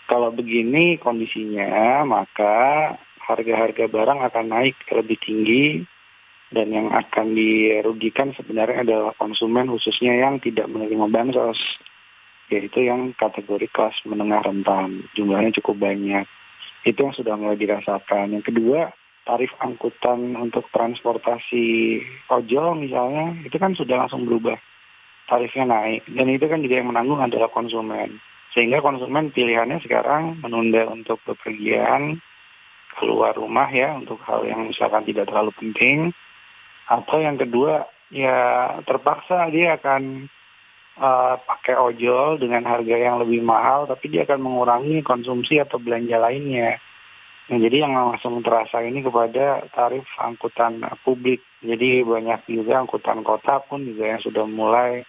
kalau 0.09 0.33
begini 0.33 0.97
kondisinya 0.97 2.01
maka 2.09 2.95
harga-harga 3.21 3.85
barang 3.85 4.19
akan 4.31 4.45
naik 4.49 4.75
lebih 4.89 5.19
tinggi 5.21 5.85
dan 6.51 6.67
yang 6.67 6.91
akan 6.91 7.31
dirugikan 7.31 8.35
sebenarnya 8.35 8.83
adalah 8.83 9.13
konsumen 9.15 9.71
khususnya 9.71 10.19
yang 10.19 10.43
tidak 10.43 10.67
menerima 10.67 11.07
bansos 11.07 11.59
yaitu 12.51 12.83
yang 12.83 13.15
kategori 13.15 13.71
kelas 13.71 13.95
menengah 14.03 14.43
rentan. 14.43 15.07
Jumlahnya 15.15 15.55
cukup 15.63 15.87
banyak. 15.87 16.27
Itu 16.83 17.07
yang 17.07 17.15
sudah 17.15 17.39
mulai 17.39 17.55
dirasakan. 17.55 18.35
Yang 18.35 18.51
kedua, 18.51 18.91
tarif 19.23 19.55
angkutan 19.63 20.35
untuk 20.35 20.67
transportasi 20.75 21.99
ojol 22.27 22.83
misalnya, 22.83 23.39
itu 23.47 23.55
kan 23.55 23.71
sudah 23.71 24.03
langsung 24.03 24.27
berubah. 24.27 24.59
Tarifnya 25.31 25.63
naik. 25.71 26.03
Dan 26.11 26.27
itu 26.27 26.45
kan 26.51 26.59
juga 26.59 26.83
yang 26.83 26.91
menanggung 26.91 27.23
adalah 27.23 27.47
konsumen. 27.47 28.19
Sehingga 28.51 28.83
konsumen 28.83 29.31
pilihannya 29.31 29.79
sekarang 29.79 30.43
menunda 30.43 30.83
untuk 30.91 31.23
bepergian, 31.23 32.19
keluar 32.99 33.31
rumah 33.39 33.71
ya, 33.71 33.95
untuk 33.95 34.19
hal 34.27 34.43
yang 34.43 34.67
misalkan 34.67 35.07
tidak 35.07 35.31
terlalu 35.31 35.55
penting. 35.55 36.11
Atau 36.91 37.23
yang 37.23 37.39
kedua, 37.39 37.87
ya 38.11 38.35
terpaksa 38.83 39.47
dia 39.55 39.79
akan 39.79 40.27
uh, 41.01 41.35
pakai 41.41 41.75
ojol 41.75 42.37
dengan 42.37 42.61
harga 42.63 42.95
yang 42.95 43.17
lebih 43.17 43.41
mahal, 43.41 43.89
tapi 43.89 44.13
dia 44.13 44.23
akan 44.29 44.39
mengurangi 44.39 45.01
konsumsi 45.01 45.57
atau 45.57 45.81
belanja 45.81 46.21
lainnya. 46.21 46.77
Nah, 47.49 47.57
jadi 47.59 47.83
yang 47.83 47.97
langsung 47.97 48.39
terasa 48.45 48.79
ini 48.85 49.03
kepada 49.03 49.65
tarif 49.75 50.07
angkutan 50.21 50.79
publik. 51.03 51.43
Jadi 51.59 52.05
banyak 52.05 52.47
juga 52.47 52.79
angkutan 52.79 53.25
kota 53.27 53.59
pun 53.67 53.83
juga 53.83 54.15
yang 54.15 54.21
sudah 54.23 54.45
mulai 54.47 55.03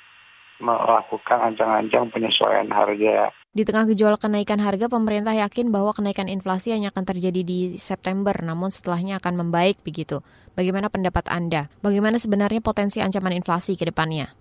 melakukan 0.58 1.38
ancang-ancang 1.52 2.10
penyesuaian 2.10 2.70
harga. 2.70 3.30
Di 3.52 3.68
tengah 3.68 3.84
gejolak 3.92 4.24
kenaikan 4.24 4.58
harga, 4.58 4.88
pemerintah 4.88 5.36
yakin 5.36 5.68
bahwa 5.68 5.92
kenaikan 5.92 6.26
inflasi 6.26 6.72
hanya 6.72 6.88
akan 6.88 7.04
terjadi 7.04 7.44
di 7.44 7.76
September, 7.76 8.32
namun 8.40 8.72
setelahnya 8.72 9.20
akan 9.20 9.44
membaik 9.44 9.84
begitu. 9.84 10.24
Bagaimana 10.56 10.88
pendapat 10.88 11.28
Anda? 11.28 11.68
Bagaimana 11.84 12.16
sebenarnya 12.16 12.64
potensi 12.64 13.04
ancaman 13.04 13.36
inflasi 13.36 13.76
ke 13.76 13.84
depannya? 13.86 14.32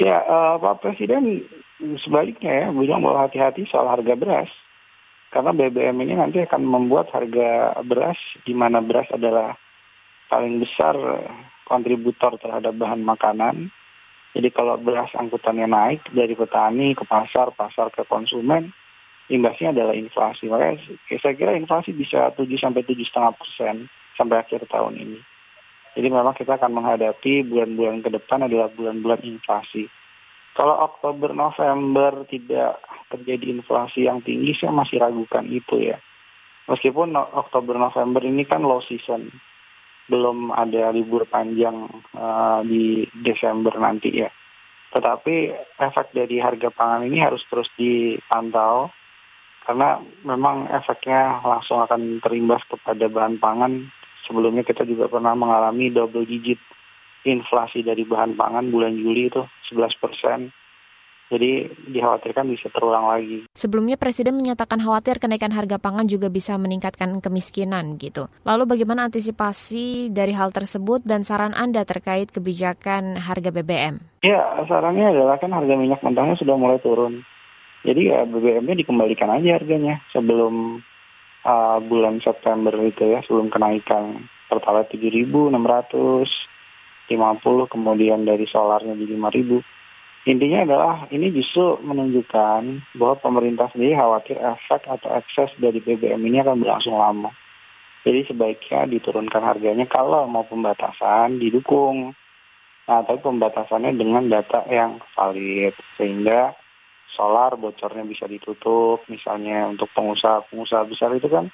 Ya, 0.00 0.24
uh, 0.24 0.56
Pak 0.56 0.80
Presiden 0.80 1.44
sebaliknya 2.00 2.48
ya 2.48 2.66
bilang 2.72 3.04
bahwa 3.04 3.28
hati-hati 3.28 3.68
soal 3.68 3.84
harga 3.84 4.16
beras. 4.16 4.48
Karena 5.28 5.52
BBM 5.52 6.00
ini 6.02 6.16
nanti 6.16 6.40
akan 6.40 6.64
membuat 6.64 7.12
harga 7.12 7.78
beras, 7.84 8.16
di 8.42 8.56
mana 8.56 8.80
beras 8.80 9.06
adalah 9.12 9.54
paling 10.32 10.58
besar 10.58 10.96
kontributor 11.68 12.34
terhadap 12.40 12.74
bahan 12.74 13.04
makanan, 13.04 13.70
jadi 14.30 14.48
kalau 14.54 14.78
beras 14.78 15.10
angkutannya 15.18 15.66
naik 15.66 16.06
dari 16.14 16.38
petani 16.38 16.94
ke 16.94 17.02
pasar, 17.02 17.50
pasar 17.50 17.90
ke 17.90 18.06
konsumen, 18.06 18.70
imbasnya 19.26 19.74
adalah 19.74 19.94
inflasi. 19.94 20.46
Makanya 20.46 20.78
saya 21.18 21.34
kira 21.34 21.58
inflasi 21.58 21.90
bisa 21.90 22.30
7 22.38 22.46
sampai 22.54 22.86
tujuh 22.86 23.06
setengah 23.10 23.34
persen 23.34 23.90
sampai 24.14 24.38
akhir 24.38 24.70
tahun 24.70 25.02
ini. 25.02 25.18
Jadi 25.94 26.06
memang 26.06 26.34
kita 26.38 26.54
akan 26.56 26.70
menghadapi 26.70 27.46
bulan-bulan 27.46 28.06
ke 28.06 28.10
depan 28.14 28.46
adalah 28.46 28.70
bulan-bulan 28.70 29.26
inflasi. 29.26 29.90
Kalau 30.54 30.82
Oktober 30.86 31.34
November 31.34 32.26
tidak 32.30 32.78
terjadi 33.10 33.54
inflasi 33.54 34.06
yang 34.06 34.22
tinggi, 34.22 34.54
saya 34.54 34.70
masih 34.74 35.02
ragukan 35.02 35.46
itu 35.50 35.90
ya. 35.90 35.98
Meskipun 36.70 37.14
Oktober 37.16 37.74
November 37.74 38.22
ini 38.22 38.46
kan 38.46 38.62
low 38.62 38.78
season 38.86 39.30
belum 40.10 40.50
ada 40.50 40.90
libur 40.90 41.22
panjang 41.30 41.86
uh, 42.18 42.62
di 42.66 43.06
Desember 43.22 43.74
nanti 43.78 44.22
ya. 44.22 44.30
Tetapi 44.90 45.54
efek 45.78 46.10
dari 46.10 46.42
harga 46.42 46.70
pangan 46.74 47.06
ini 47.06 47.22
harus 47.22 47.46
terus 47.46 47.70
dipantau 47.78 48.90
karena 49.62 50.02
memang 50.26 50.66
efeknya 50.66 51.38
langsung 51.46 51.78
akan 51.78 52.18
terimbas 52.18 52.66
kepada 52.66 53.06
bahan 53.06 53.38
pangan. 53.38 53.86
Sebelumnya 54.28 54.66
kita 54.66 54.84
juga 54.84 55.08
pernah 55.08 55.32
mengalami 55.36 55.88
double 55.92 56.24
digit 56.24 56.60
inflasi 57.24 57.84
dari 57.84 58.04
bahan 58.08 58.36
pangan 58.36 58.72
bulan 58.72 58.96
Juli 58.96 59.28
itu 59.28 59.44
11 59.72 60.02
persen 60.02 60.40
jadi 61.30 61.70
dikhawatirkan 61.70 62.42
bisa 62.50 62.66
terulang 62.74 63.06
lagi. 63.06 63.46
Sebelumnya 63.54 63.94
Presiden 63.94 64.34
menyatakan 64.34 64.82
khawatir 64.82 65.22
kenaikan 65.22 65.54
harga 65.54 65.78
pangan 65.78 66.10
juga 66.10 66.26
bisa 66.26 66.58
meningkatkan 66.58 67.22
kemiskinan 67.22 67.94
gitu. 68.02 68.26
Lalu 68.42 68.66
bagaimana 68.66 69.06
antisipasi 69.06 70.10
dari 70.10 70.34
hal 70.34 70.50
tersebut 70.50 71.06
dan 71.06 71.22
saran 71.22 71.54
Anda 71.54 71.86
terkait 71.86 72.34
kebijakan 72.34 73.14
harga 73.22 73.54
BBM? 73.54 74.02
Ya, 74.26 74.42
sarannya 74.66 75.14
adalah 75.14 75.38
kan 75.38 75.54
harga 75.54 75.78
minyak 75.78 76.02
mentahnya 76.02 76.34
sudah 76.34 76.58
mulai 76.58 76.82
turun. 76.82 77.22
Jadi 77.86 78.10
ya 78.10 78.26
BBM-nya 78.26 78.76
dikembalikan 78.76 79.30
aja 79.30 79.56
harganya 79.56 80.02
sebelum 80.10 80.82
uh, 81.44 81.78
bulan 81.84 82.20
September 82.20 82.72
itu 82.82 83.16
ya, 83.16 83.20
sebelum 83.24 83.52
kenaikan 83.52 84.28
Pertalite 84.50 84.98
7.650, 84.98 85.54
kemudian 87.70 88.26
dari 88.26 88.46
solarnya 88.50 88.98
di 88.98 89.06
5.000 89.06 89.80
Intinya 90.28 90.68
adalah 90.68 91.08
ini 91.08 91.32
justru 91.32 91.80
menunjukkan 91.80 92.92
bahwa 93.00 93.16
pemerintah 93.24 93.72
sendiri 93.72 93.96
khawatir 93.96 94.36
efek 94.36 94.84
atau 94.84 95.16
ekses 95.16 95.48
dari 95.56 95.80
BBM 95.80 96.20
ini 96.20 96.44
akan 96.44 96.60
berlangsung 96.60 96.92
lama. 96.92 97.32
Jadi 98.04 98.28
sebaiknya 98.28 98.84
diturunkan 98.84 99.40
harganya 99.40 99.88
kalau 99.88 100.28
mau 100.28 100.44
pembatasan 100.44 101.40
didukung. 101.40 102.12
Nah, 102.84 103.00
tapi 103.06 103.22
pembatasannya 103.22 103.96
dengan 103.96 104.28
data 104.28 104.66
yang 104.68 105.00
valid 105.16 105.72
sehingga 105.96 106.52
solar 107.16 107.54
bocornya 107.58 108.06
bisa 108.06 108.26
ditutup. 108.30 109.04
Misalnya 109.10 109.70
untuk 109.70 109.90
pengusaha-pengusaha 109.94 110.84
besar 110.88 111.10
itu 111.14 111.26
kan 111.26 111.50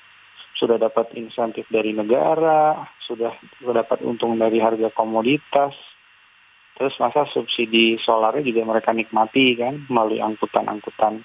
sudah 0.56 0.80
dapat 0.80 1.12
insentif 1.16 1.68
dari 1.68 1.92
negara, 1.92 2.88
sudah 3.04 3.32
dapat 3.60 4.00
untung 4.04 4.40
dari 4.40 4.56
harga 4.56 4.88
komoditas, 4.88 5.76
Terus 6.76 6.92
masa 7.00 7.24
subsidi 7.32 7.96
solarnya 8.04 8.44
juga 8.44 8.68
mereka 8.68 8.92
nikmati 8.92 9.56
kan 9.56 9.88
melalui 9.88 10.20
angkutan-angkutan 10.20 11.24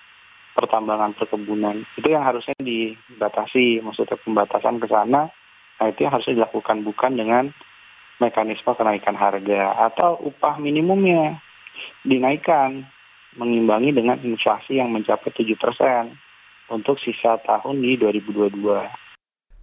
pertambangan 0.55 1.11
perkebunan. 1.19 1.83
Itu 1.99 2.07
yang 2.07 2.23
harusnya 2.23 2.55
dibatasi, 2.55 3.83
maksudnya 3.83 4.15
pembatasan 4.23 4.79
ke 4.79 4.87
sana. 4.87 5.27
Nah 5.79 5.85
itu 5.91 6.07
yang 6.07 6.15
harusnya 6.15 6.39
dilakukan 6.39 6.87
bukan 6.87 7.19
dengan 7.19 7.43
mekanisme 8.23 8.71
kenaikan 8.79 9.19
harga 9.19 9.91
atau 9.91 10.23
upah 10.23 10.55
minimumnya 10.55 11.43
dinaikkan 12.07 12.87
mengimbangi 13.39 13.95
dengan 13.95 14.19
inflasi 14.19 14.79
yang 14.79 14.91
mencapai 14.91 15.31
7% 15.31 15.55
untuk 16.71 16.99
sisa 16.99 17.39
tahun 17.43 17.83
di 17.83 17.99
2022. 17.99 18.57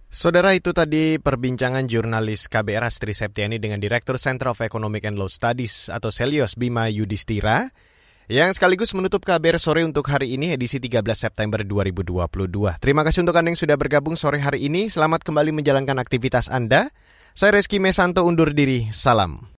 Saudara 0.09 0.57
itu 0.57 0.73
tadi 0.73 1.21
perbincangan 1.21 1.85
jurnalis 1.85 2.49
KBR 2.49 2.89
Astri 2.89 3.13
Septiani 3.13 3.61
dengan 3.61 3.77
Direktur 3.77 4.17
Center 4.17 4.49
of 4.49 4.57
Economic 4.57 5.05
and 5.05 5.21
Law 5.21 5.29
Studies 5.29 5.85
atau 5.93 6.09
Selios 6.09 6.57
Bima 6.57 6.89
Yudhistira 6.89 7.69
yang 8.25 8.49
sekaligus 8.53 8.93
menutup 8.97 9.21
KBR 9.21 9.61
sore 9.61 9.85
untuk 9.85 10.09
hari 10.09 10.33
ini 10.33 10.57
edisi 10.57 10.81
13 10.81 11.01
September 11.13 11.61
2022. 11.61 12.25
Terima 12.81 13.05
kasih 13.05 13.21
untuk 13.21 13.37
Anda 13.37 13.53
yang 13.53 13.61
sudah 13.61 13.77
bergabung 13.77 14.17
sore 14.17 14.41
hari 14.41 14.65
ini. 14.65 14.89
Selamat 14.89 15.21
kembali 15.21 15.53
menjalankan 15.53 15.97
aktivitas 16.01 16.49
Anda. 16.49 16.89
Saya 17.37 17.57
Reski 17.61 17.77
Mesanto 17.77 18.25
undur 18.25 18.49
diri. 18.53 18.89
Salam. 18.89 19.58